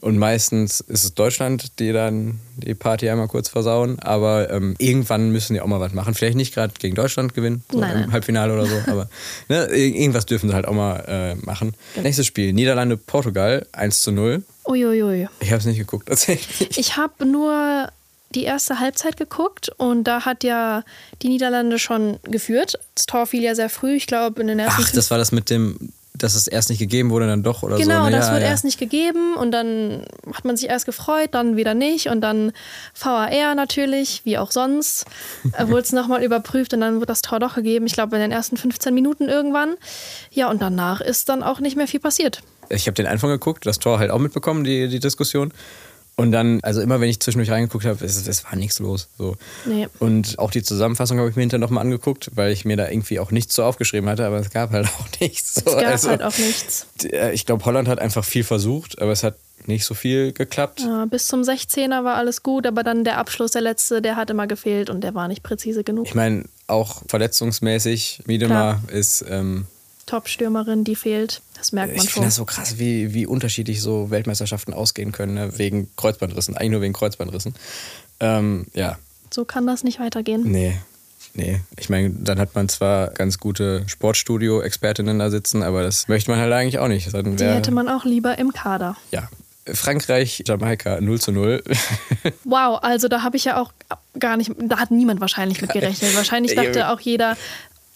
[0.00, 3.98] Und meistens ist es Deutschland, die dann die Party einmal kurz versauen.
[4.00, 6.14] Aber ähm, irgendwann müssen die auch mal was machen.
[6.14, 8.12] Vielleicht nicht gerade gegen Deutschland gewinnen, so Nein, im.
[8.12, 8.76] Halbfinale oder so.
[8.90, 9.08] Aber
[9.48, 11.74] ne, ir- irgendwas dürfen sie halt auch mal äh, machen.
[12.02, 14.44] Nächstes Spiel: Niederlande, Portugal, 1 zu 0.
[14.66, 15.28] Uiuiui.
[15.40, 16.76] Ich habe es nicht geguckt, tatsächlich.
[16.78, 17.88] Ich habe nur
[18.34, 20.82] die erste Halbzeit geguckt und da hat ja
[21.22, 22.78] die Niederlande schon geführt.
[22.94, 25.32] Das Tor fiel ja sehr früh, ich glaube in den ersten Ach, das war das
[25.32, 25.78] mit dem,
[26.18, 28.10] dass es erst nicht gegeben wurde, dann doch oder Genau, so.
[28.10, 28.16] ne?
[28.16, 28.48] das ja, wird ja.
[28.48, 32.52] erst nicht gegeben und dann hat man sich erst gefreut, dann wieder nicht und dann
[32.94, 35.06] VAR natürlich, wie auch sonst,
[35.66, 37.86] wurde es nochmal überprüft und dann wird das Tor doch gegeben.
[37.86, 39.74] Ich glaube in den ersten 15 Minuten irgendwann.
[40.30, 42.42] Ja, und danach ist dann auch nicht mehr viel passiert.
[42.68, 45.52] Ich habe den Anfang geguckt, das Tor halt auch mitbekommen, die, die Diskussion.
[46.18, 49.08] Und dann, also immer wenn ich zwischendurch reingeguckt habe, es, es war nichts los.
[49.18, 49.36] So.
[49.66, 49.86] Nee.
[49.98, 53.20] Und auch die Zusammenfassung habe ich mir hinterher nochmal angeguckt, weil ich mir da irgendwie
[53.20, 55.56] auch nichts so aufgeschrieben hatte, aber es gab halt auch nichts.
[55.56, 55.60] So.
[55.66, 56.86] Es gab Also, halt auch nichts.
[57.04, 59.36] äh, Ich glaube, Holland hat einfach viel versucht, aber es hat
[59.66, 60.80] nicht so viel geklappt.
[60.80, 64.30] Ja, bis zum 16er war alles gut, aber dann der Abschluss, der letzte, der hat
[64.30, 66.06] immer gefehlt und der war nicht präzise genug.
[66.06, 69.22] Ich meine, auch verletzungsmäßig, Miedemar ist.
[69.28, 69.66] Ähm,
[70.06, 72.14] Top-Stürmerin, die fehlt, das merkt man ich schon.
[72.22, 75.58] finde das so krass, wie, wie unterschiedlich so Weltmeisterschaften ausgehen können, ne?
[75.58, 77.54] wegen Kreuzbandrissen, eigentlich nur wegen Kreuzbandrissen.
[78.20, 78.98] Ähm, ja,
[79.32, 80.50] So kann das nicht weitergehen.
[80.50, 80.76] nee.
[81.38, 86.30] Nee, ich meine, dann hat man zwar ganz gute Sportstudio-Expertinnen da sitzen, aber das möchte
[86.30, 87.12] man halt eigentlich auch nicht.
[87.12, 88.96] Dann Die hätte man auch lieber im Kader.
[89.10, 89.28] ja.
[89.70, 91.62] Frankreich, Jamaika 0 zu 0.
[92.44, 93.72] Wow, also da habe ich ja auch
[94.18, 96.14] gar nicht, da hat niemand wahrscheinlich mit gerechnet.
[96.16, 97.36] Wahrscheinlich dachte auch jeder,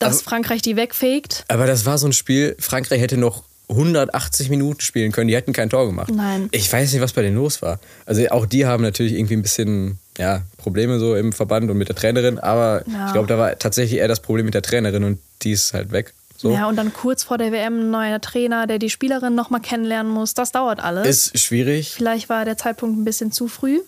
[0.01, 1.45] dass Aber- Frankreich die wegfegt.
[1.47, 5.53] aber das war so ein Spiel, Frankreich hätte noch 180 Minuten spielen können, die hätten
[5.53, 6.11] kein Tor gemacht.
[6.13, 6.49] Nein.
[6.51, 7.79] Ich weiß nicht, was bei denen los war.
[8.05, 11.89] Also auch die haben natürlich irgendwie ein bisschen ja, Probleme so im Verband und mit
[11.89, 13.07] der Trainerin, aber Ja.
[13.07, 15.93] ich glaube, da war tatsächlich eher das Problem mit der Trainerin und die ist halt
[15.93, 16.15] weg.
[16.37, 16.53] So.
[16.53, 20.11] Ja, und dann kurz vor der WM ein neuer Trainer, der die Spielerin nochmal kennenlernen
[20.11, 20.35] muss.
[20.35, 21.29] Das dauert alles.
[21.29, 21.93] Ist schwierig.
[21.95, 23.81] Vielleicht war der Zeitpunkt ein bisschen zu früh.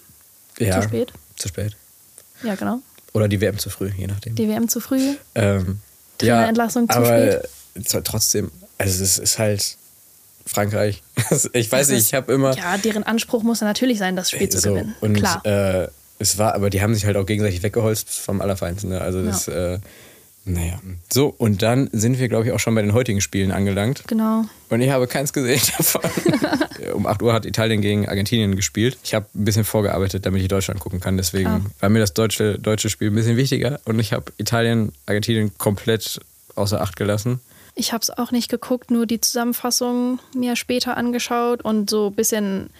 [0.58, 1.12] Ja, Zu spät.
[1.36, 1.76] Zu spät.
[2.44, 2.80] Ja, genau.
[3.14, 4.34] Oder die WM zu früh, je nachdem.
[4.34, 5.14] Die WM zu früh.
[5.34, 5.80] Ähm,
[6.29, 7.43] Trainerentlassung zu aber
[7.75, 9.77] es- trotzdem, also es ist halt
[10.47, 11.03] Frankreich.
[11.53, 14.49] ich weiß nicht, ich habe immer Ja, deren Anspruch muss ja natürlich sein, das Spiel
[14.49, 14.95] zu so, gewinnen.
[15.01, 15.45] und Klar.
[15.47, 18.91] Äh, es war, aber die haben sich halt auch gegenseitig weggeholzt vom Allerfeinsten.
[18.91, 19.01] Ne?
[19.01, 19.79] Also das, äh,
[20.45, 20.80] naja.
[21.12, 24.03] So, und dann sind wir, glaube ich, auch schon bei den heutigen Spielen angelangt.
[24.07, 24.45] genau.
[24.70, 26.01] Und ich habe keins gesehen davon.
[26.95, 28.99] um 8 Uhr hat Italien gegen Argentinien gespielt.
[29.05, 31.16] Ich habe ein bisschen vorgearbeitet, damit ich Deutschland gucken kann.
[31.16, 31.61] Deswegen Klar.
[31.80, 33.80] war mir das deutsche, deutsche Spiel ein bisschen wichtiger.
[33.84, 36.20] Und ich habe Italien, Argentinien komplett
[36.57, 37.40] außer Acht gelassen.
[37.74, 42.14] Ich habe es auch nicht geguckt, nur die Zusammenfassung mir später angeschaut und so ein
[42.14, 42.70] bisschen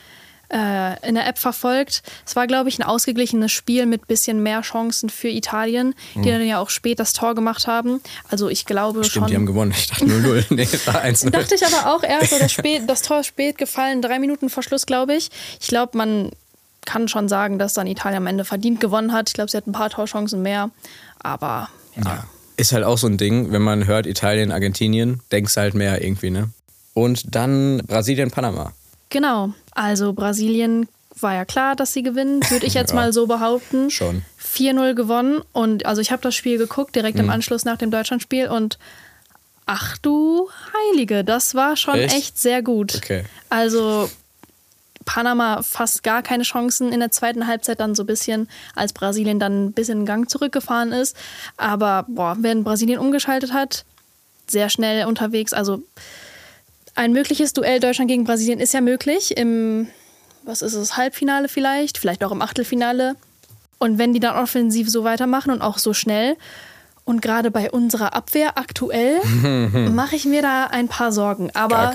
[0.53, 2.03] äh, in der App verfolgt.
[2.27, 6.47] Es war, glaube ich, ein ausgeglichenes Spiel mit bisschen mehr Chancen für Italien, die dann
[6.47, 8.01] ja auch spät das Tor gemacht haben.
[8.29, 9.05] Also ich glaube Mhm.
[9.05, 9.27] Stimmt, schon.
[9.29, 9.73] die haben gewonnen.
[9.77, 10.45] Ich dachte 0-0.
[10.51, 11.31] nee, war 1-0.
[11.31, 14.63] Dachte ich aber auch erst, oder spät, das Tor ist spät gefallen, drei Minuten vor
[14.63, 15.31] Schluss, glaube ich.
[15.61, 16.31] Ich glaube, man
[16.85, 19.29] kann schon sagen, dass dann Italien am Ende verdient gewonnen hat.
[19.29, 20.71] Ich glaube, sie hat ein paar Torchancen mehr.
[21.21, 22.25] Aber ja, Ja.
[22.59, 26.29] Ist halt auch so ein Ding, wenn man hört Italien, Argentinien, denkst halt mehr irgendwie,
[26.31, 26.51] ne?
[26.93, 28.73] Und dann Brasilien, Panama.
[29.13, 29.53] Genau.
[29.73, 30.89] Also Brasilien
[31.21, 33.91] war ja klar, dass sie gewinnen, würde ich jetzt ja, mal so behaupten.
[33.91, 34.23] Schon.
[34.43, 37.25] 4-0 gewonnen und also ich habe das Spiel geguckt, direkt mhm.
[37.25, 38.79] im Anschluss nach dem Deutschlandspiel und
[39.67, 40.49] ach du
[40.91, 42.97] Heilige, das war schon echt, echt sehr gut.
[42.97, 43.25] Okay.
[43.51, 44.11] Also
[45.05, 49.39] Panama fast gar keine Chancen in der zweiten Halbzeit dann so ein bisschen, als Brasilien
[49.39, 51.17] dann ein bisschen in Gang zurückgefahren ist.
[51.59, 53.85] Aber boah, wenn Brasilien umgeschaltet hat,
[54.47, 55.53] sehr schnell unterwegs.
[55.53, 55.83] Also
[56.95, 59.89] ein mögliches Duell Deutschland gegen Brasilien ist ja möglich im,
[60.45, 63.17] was ist es, Halbfinale vielleicht, vielleicht auch im Achtelfinale.
[63.79, 66.37] Und wenn die dann offensiv so weitermachen und auch so schnell,
[67.05, 69.21] und gerade bei unserer Abwehr aktuell
[69.91, 71.51] mache ich mir da ein paar Sorgen.
[71.55, 71.93] Aber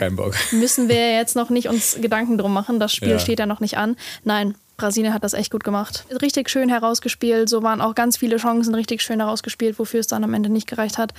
[0.51, 2.79] müssen wir jetzt noch nicht uns Gedanken drum machen.
[2.79, 3.19] Das Spiel ja.
[3.19, 3.95] steht ja noch nicht an.
[4.25, 6.05] Nein, Brasilien hat das echt gut gemacht.
[6.21, 7.49] Richtig schön herausgespielt.
[7.49, 10.67] So waren auch ganz viele Chancen richtig schön herausgespielt, wofür es dann am Ende nicht
[10.67, 11.13] gereicht hat.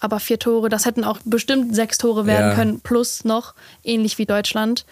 [0.00, 2.54] Aber vier Tore, das hätten auch bestimmt sechs Tore werden ja.
[2.54, 3.54] können, plus noch,
[3.84, 4.84] ähnlich wie Deutschland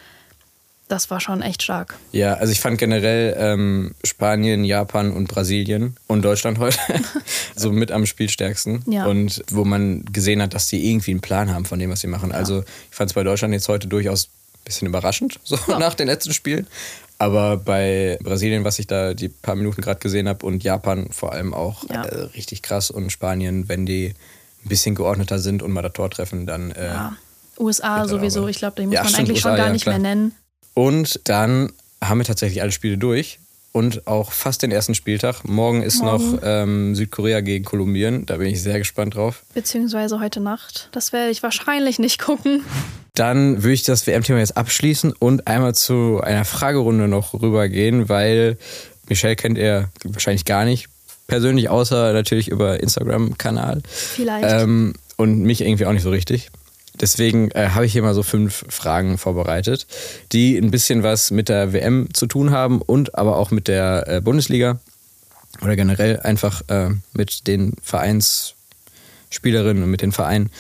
[0.93, 1.97] das war schon echt stark.
[2.13, 6.79] Ja, also ich fand generell ähm, Spanien, Japan und Brasilien und Deutschland heute
[7.57, 8.85] so mit am spielstärksten.
[8.87, 9.07] Ja.
[9.07, 12.09] Und wo man gesehen hat, dass die irgendwie einen Plan haben von dem, was sie
[12.09, 12.31] machen.
[12.31, 12.37] Ja.
[12.37, 15.79] Also ich fand es bei Deutschland jetzt heute durchaus ein bisschen überraschend, so ja.
[15.79, 16.67] nach den letzten Spielen.
[17.23, 21.31] Aber bei Brasilien, was ich da die paar Minuten gerade gesehen habe, und Japan vor
[21.31, 21.99] allem auch äh,
[22.35, 24.15] richtig krass und Spanien, wenn die
[24.65, 26.73] ein bisschen geordneter sind und mal das Tor treffen, dann.
[26.73, 27.17] Äh, ja.
[27.61, 30.35] USA sowieso, ich glaube, die muss man eigentlich USA, schon gar nicht mehr nennen.
[30.75, 31.71] Und dann
[32.03, 33.39] haben wir tatsächlich alle Spiele durch
[33.73, 35.45] und auch fast den ersten Spieltag.
[35.45, 36.33] Morgen ist Morgen.
[36.33, 38.27] noch ähm, Südkorea gegen Kolumbien.
[38.27, 39.43] Da bin ich sehr gespannt drauf.
[39.55, 40.89] Beziehungsweise heute Nacht.
[40.93, 42.63] Das werde ich wahrscheinlich nicht gucken.
[43.15, 48.57] Dann würde ich das WM-Thema jetzt abschließen und einmal zu einer Fragerunde noch rübergehen, weil
[49.09, 50.89] Michelle kennt er wahrscheinlich gar nicht.
[51.27, 53.83] Persönlich, außer natürlich über Instagram-Kanal.
[53.87, 54.63] Vielleicht.
[54.63, 56.51] Ähm, und mich irgendwie auch nicht so richtig.
[57.03, 59.89] Deswegen äh, habe ich hier mal so fünf Fragen vorbereitet,
[60.31, 64.05] die ein bisschen was mit der WM zu tun haben und aber auch mit der
[64.07, 64.79] äh, Bundesliga
[65.61, 70.51] oder generell einfach äh, mit den Vereinsspielerinnen und mit den Vereinen.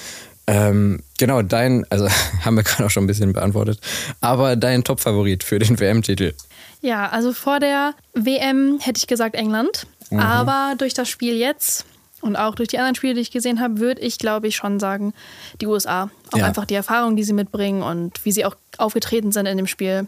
[0.48, 2.08] Ähm, genau, dein, also
[2.44, 3.78] haben wir gerade auch schon ein bisschen beantwortet,
[4.20, 6.34] aber dein Top-Favorit für den WM-Titel?
[6.80, 10.18] Ja, also vor der WM hätte ich gesagt England, mhm.
[10.18, 11.86] aber durch das Spiel jetzt
[12.22, 14.80] und auch durch die anderen Spiele, die ich gesehen habe, würde ich, glaube ich, schon
[14.80, 15.12] sagen,
[15.60, 16.10] die USA.
[16.30, 16.46] Auch ja.
[16.46, 20.06] einfach die Erfahrung, die sie mitbringen und wie sie auch aufgetreten sind in dem Spiel.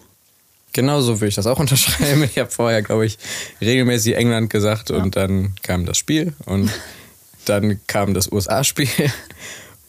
[0.72, 2.22] Genau so würde ich das auch unterschreiben.
[2.22, 3.18] Ich habe vorher, glaube ich,
[3.60, 4.96] regelmäßig England gesagt ja.
[4.96, 6.70] und dann kam das Spiel und
[7.44, 8.88] dann kam das USA-Spiel.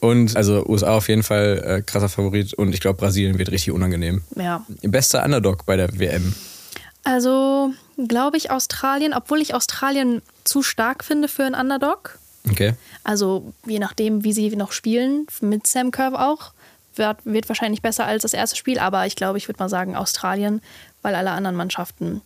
[0.00, 3.72] Und also USA auf jeden Fall äh, krasser Favorit und ich glaube, Brasilien wird richtig
[3.72, 4.22] unangenehm.
[4.34, 4.64] Ja.
[4.82, 6.34] Bester Underdog bei der WM.
[7.02, 12.18] Also glaube ich Australien, obwohl ich Australien zu stark finde für einen Underdog.
[12.50, 12.74] Okay.
[13.04, 16.52] Also je nachdem, wie sie noch spielen, mit Sam Curve auch,
[16.94, 19.96] wird, wird wahrscheinlich besser als das erste Spiel, aber ich glaube, ich würde mal sagen
[19.96, 20.62] Australien,
[21.02, 22.22] weil alle anderen Mannschaften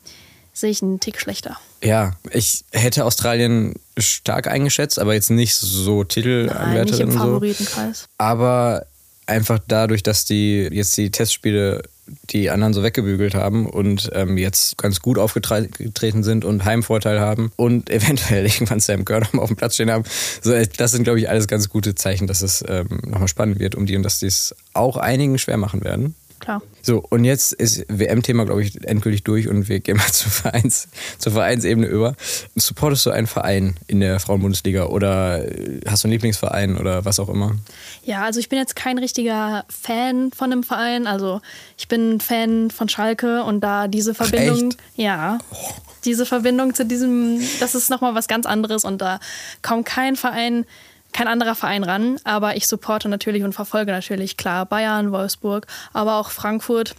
[0.53, 1.59] sehe ich einen Tick schlechter.
[1.83, 6.75] Ja, ich hätte Australien stark eingeschätzt, aber jetzt nicht so Titelanwärterin.
[6.75, 8.01] Nein, nicht im Favoritenkreis.
[8.01, 8.07] So.
[8.19, 8.87] Aber
[9.31, 11.83] einfach dadurch, dass die jetzt die Testspiele
[12.31, 17.53] die anderen so weggebügelt haben und ähm, jetzt ganz gut aufgetreten sind und Heimvorteil haben
[17.57, 20.05] und eventuell irgendwann Sam Kerr auf dem Platz stehen haben.
[20.43, 23.61] So, äh, das sind, glaube ich, alles ganz gute Zeichen, dass es ähm, nochmal spannend
[23.61, 26.63] wird um die und dass die es auch einigen schwer machen werden klar.
[26.83, 30.89] So, und jetzt ist WM-Thema, glaube ich, endgültig durch und wir gehen mal zur, Vereins,
[31.19, 32.15] zur Vereinsebene über.
[32.57, 35.45] Supportest du einen Verein in der Frauenbundesliga oder
[35.87, 37.57] hast du einen Lieblingsverein oder was auch immer?
[38.05, 41.07] Ja, also ich bin jetzt kein richtiger Fan von einem Verein.
[41.07, 41.41] Also
[41.79, 44.75] ich bin Fan von Schalke und da diese Verbindung.
[44.75, 45.39] Ach, ja.
[45.53, 45.57] Oh.
[46.05, 49.21] Diese Verbindung zu diesem, das ist nochmal was ganz anderes und da
[49.61, 50.65] kommt kein Verein
[51.13, 56.17] kein anderer Verein ran, aber ich supporte natürlich und verfolge natürlich klar Bayern, Wolfsburg, aber
[56.17, 56.95] auch Frankfurt.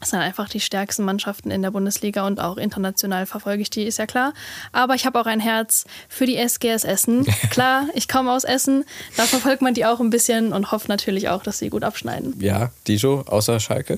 [0.00, 3.82] Das sind einfach die stärksten Mannschaften in der Bundesliga und auch international verfolge ich die,
[3.82, 4.32] ist ja klar.
[4.70, 7.24] Aber ich habe auch ein Herz für die SGS Essen.
[7.50, 8.84] Klar, ich komme aus Essen,
[9.16, 12.34] da verfolgt man die auch ein bisschen und hofft natürlich auch, dass sie gut abschneiden.
[12.38, 13.96] Ja, Dijo, außer Schalke.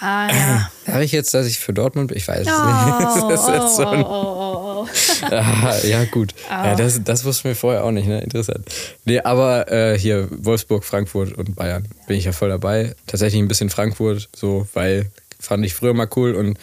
[0.00, 0.70] Ah, ja.
[0.92, 2.16] Habe ich jetzt, dass ich für Dortmund bin?
[2.18, 3.28] Ich weiß es oh, nicht.
[3.28, 4.65] Das ist so ein oh,
[5.30, 6.34] ah, ja, gut.
[6.48, 8.20] Ja, das, das wussten wir vorher auch nicht, ne?
[8.20, 8.66] Interessant.
[9.04, 12.94] Nee, aber äh, hier Wolfsburg, Frankfurt und Bayern bin ich ja voll dabei.
[13.06, 16.58] Tatsächlich ein bisschen Frankfurt, so, weil fand ich früher mal cool und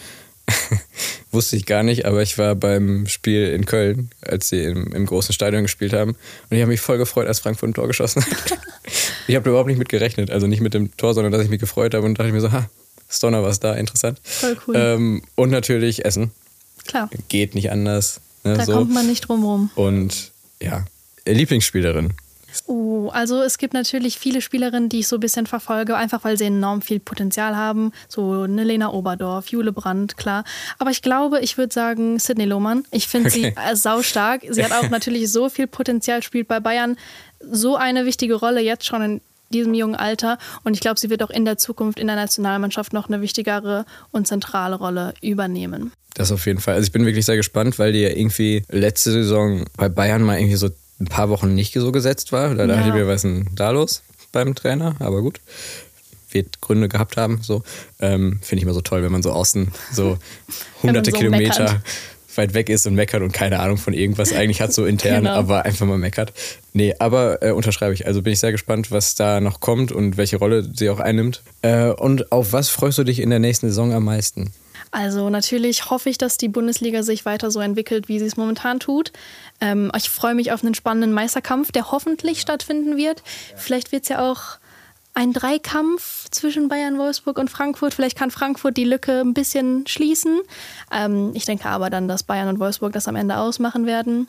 [1.32, 5.06] wusste ich gar nicht, aber ich war beim Spiel in Köln, als sie im, im
[5.06, 6.12] großen Stadion gespielt haben.
[6.12, 8.58] Und ich habe mich voll gefreut, als Frankfurt ein Tor geschossen hat.
[9.28, 10.32] ich habe überhaupt nicht mit gerechnet.
[10.32, 12.52] Also nicht mit dem Tor, sondern dass ich mich gefreut habe und dachte mir so,
[12.52, 12.70] ha,
[13.10, 14.20] Stoner was da, interessant.
[14.24, 14.76] Voll cool.
[14.78, 16.32] Ähm, und natürlich Essen.
[16.88, 17.10] Klar.
[17.30, 18.22] Geht nicht anders.
[18.44, 18.74] Ne, da so.
[18.74, 19.70] kommt man nicht drum rum.
[19.76, 20.32] Und
[20.62, 20.86] ja,
[21.26, 22.14] Lieblingsspielerin.
[22.68, 26.38] Oh, also es gibt natürlich viele Spielerinnen, die ich so ein bisschen verfolge, einfach weil
[26.38, 27.92] sie enorm viel Potenzial haben.
[28.08, 30.44] So eine Lena Oberdorf, Jule Brandt, klar.
[30.78, 32.86] Aber ich glaube, ich würde sagen Sydney Lohmann.
[32.92, 33.54] Ich finde okay.
[33.56, 34.44] sie äh, saustark.
[34.48, 36.98] Sie hat auch natürlich so viel Potenzial, spielt bei Bayern
[37.40, 39.22] so eine wichtige Rolle jetzt schon in
[39.54, 40.38] diesem jungen Alter.
[40.64, 43.86] Und ich glaube, sie wird auch in der Zukunft in der Nationalmannschaft noch eine wichtigere
[44.12, 45.92] und zentrale Rolle übernehmen.
[46.14, 46.76] Das auf jeden Fall.
[46.76, 50.38] Also ich bin wirklich sehr gespannt, weil die ja irgendwie letzte Saison bei Bayern mal
[50.38, 52.54] irgendwie so ein paar Wochen nicht so gesetzt war.
[52.56, 52.68] Da ja.
[52.68, 54.96] dachte ich mir, was ist denn da los beim Trainer?
[55.00, 55.40] Aber gut.
[56.32, 57.40] Wird Gründe gehabt haben.
[57.44, 57.64] So.
[58.00, 60.18] Ähm, Finde ich immer so toll, wenn man so außen so
[60.84, 61.82] hunderte so Kilometer meckert.
[62.38, 65.36] Weit weg ist und meckert und keine Ahnung von irgendwas eigentlich hat, so intern, genau.
[65.36, 66.34] aber einfach mal meckert.
[66.74, 68.08] Nee, aber äh, unterschreibe ich.
[68.08, 71.42] Also bin ich sehr gespannt, was da noch kommt und welche Rolle sie auch einnimmt.
[71.62, 74.52] Äh, und auf was freust du dich in der nächsten Saison am meisten?
[74.94, 78.80] Also natürlich hoffe ich, dass die Bundesliga sich weiter so entwickelt, wie sie es momentan
[78.80, 79.12] tut.
[79.60, 83.24] Ähm, ich freue mich auf einen spannenden Meisterkampf, der hoffentlich stattfinden wird.
[83.56, 84.60] Vielleicht wird es ja auch
[85.14, 87.94] ein Dreikampf zwischen Bayern, Wolfsburg und Frankfurt.
[87.94, 90.42] Vielleicht kann Frankfurt die Lücke ein bisschen schließen.
[90.92, 94.28] Ähm, ich denke aber dann, dass Bayern und Wolfsburg das am Ende ausmachen werden.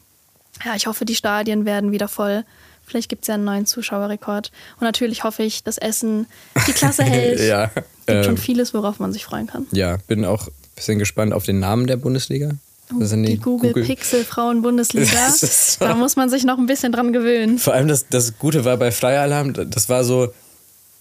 [0.64, 2.44] Ja, ich hoffe, die Stadien werden wieder voll.
[2.86, 4.52] Vielleicht gibt es ja einen neuen Zuschauerrekord.
[4.78, 6.26] Und natürlich hoffe ich, dass Essen
[6.66, 7.40] die Klasse hält.
[7.40, 7.70] ja.
[8.06, 9.66] Es gibt schon ähm, vieles, worauf man sich freuen kann.
[9.72, 12.50] Ja, bin auch ein bisschen gespannt auf den Namen der Bundesliga.
[12.92, 15.30] Oh, die, die, Google, Google Pixel Frauen Bundesliga.
[15.30, 15.82] so.
[15.82, 17.58] Da muss man sich noch ein bisschen dran gewöhnen.
[17.58, 19.26] Vor allem das, das Gute war bei Flyer
[19.64, 20.28] das war so,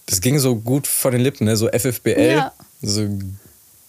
[0.06, 1.56] das ging so gut von den Lippen, ne?
[1.56, 2.36] so FFBL.
[2.36, 2.52] Ja.
[2.82, 3.08] So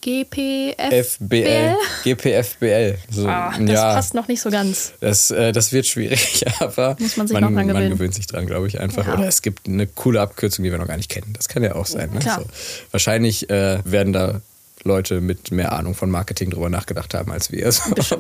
[0.06, 1.76] GPFBL.
[2.04, 2.98] GPFBL.
[3.10, 4.94] So, oh, das ja, passt noch nicht so ganz.
[5.00, 7.90] Das, äh, das wird schwierig, aber Muss man, sich man, noch dran gewöhnen.
[7.90, 9.08] man gewöhnt sich dran, glaube ich, einfach.
[9.08, 9.16] Ja.
[9.16, 11.34] Oder es gibt eine coole Abkürzung, die wir noch gar nicht kennen.
[11.34, 12.12] Das kann ja auch sein.
[12.12, 12.22] Ne?
[12.22, 12.46] So.
[12.92, 14.42] Wahrscheinlich äh, werden da
[14.84, 17.66] Leute mit mehr Ahnung von Marketing drüber nachgedacht haben als wir.
[17.66, 18.20] Also,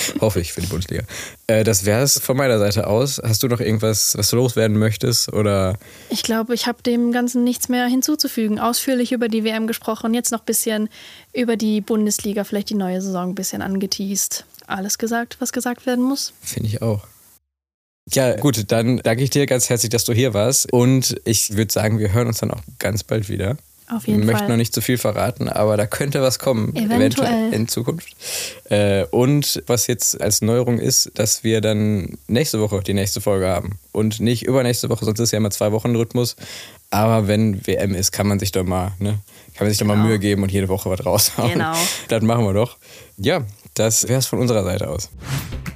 [0.20, 1.04] hoffe ich für die Bundesliga.
[1.46, 3.20] Äh, das wäre es von meiner Seite aus.
[3.22, 5.32] Hast du noch irgendwas, was du loswerden möchtest?
[5.32, 5.78] Oder?
[6.10, 8.58] Ich glaube, ich habe dem Ganzen nichts mehr hinzuzufügen.
[8.58, 10.88] Ausführlich über die WM gesprochen, jetzt noch ein bisschen
[11.32, 14.44] über die Bundesliga, vielleicht die neue Saison ein bisschen angeteased.
[14.66, 16.32] Alles gesagt, was gesagt werden muss.
[16.42, 17.06] Finde ich auch.
[18.12, 20.72] Ja, gut, dann danke ich dir ganz herzlich, dass du hier warst.
[20.72, 23.56] Und ich würde sagen, wir hören uns dann auch ganz bald wieder.
[23.90, 24.48] Auf jeden möchte Fall.
[24.48, 28.08] noch nicht zu viel verraten, aber da könnte was kommen, eventuell, eventuell in Zukunft.
[28.64, 33.48] Äh, und was jetzt als Neuerung ist, dass wir dann nächste Woche die nächste Folge
[33.48, 33.78] haben.
[33.92, 36.36] Und nicht übernächste Woche, sonst ist ja immer zwei Wochen Rhythmus.
[36.90, 39.18] Aber wenn WM ist, kann man sich doch mal, ne,
[39.54, 39.94] kann man sich genau.
[39.94, 41.52] doch mal Mühe geben und jede Woche was raushauen.
[41.52, 41.74] Genau.
[42.08, 42.78] Das machen wir doch.
[43.16, 43.44] Ja,
[43.80, 45.10] das wäre es von unserer Seite aus.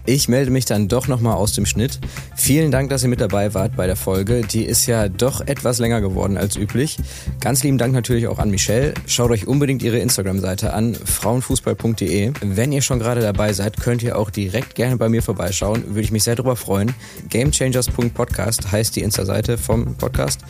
[0.06, 1.98] Ich melde mich dann doch nochmal aus dem Schnitt.
[2.36, 4.42] Vielen Dank, dass ihr mit dabei wart bei der Folge.
[4.42, 6.98] Die ist ja doch etwas länger geworden als üblich.
[7.40, 8.92] Ganz lieben Dank natürlich auch an Michelle.
[9.06, 12.32] Schaut euch unbedingt ihre Instagram-Seite an, frauenfußball.de.
[12.42, 15.82] Wenn ihr schon gerade dabei seid, könnt ihr auch direkt gerne bei mir vorbeischauen.
[15.86, 16.94] Würde ich mich sehr darüber freuen.
[17.30, 20.40] Gamechangers.podcast heißt die Insta-Seite vom Podcast.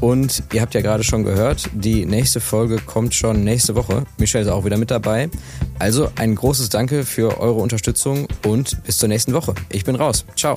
[0.00, 4.06] Und ihr habt ja gerade schon gehört, die nächste Folge kommt schon nächste Woche.
[4.18, 5.30] Michelle ist auch wieder mit dabei.
[5.78, 6.68] Also ein großes
[7.04, 9.54] Für eure Unterstützung und bis zur nächsten Woche.
[9.70, 10.24] Ich bin raus.
[10.36, 10.56] Ciao.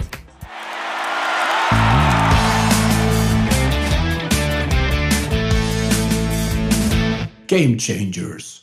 [7.48, 8.57] Game Changers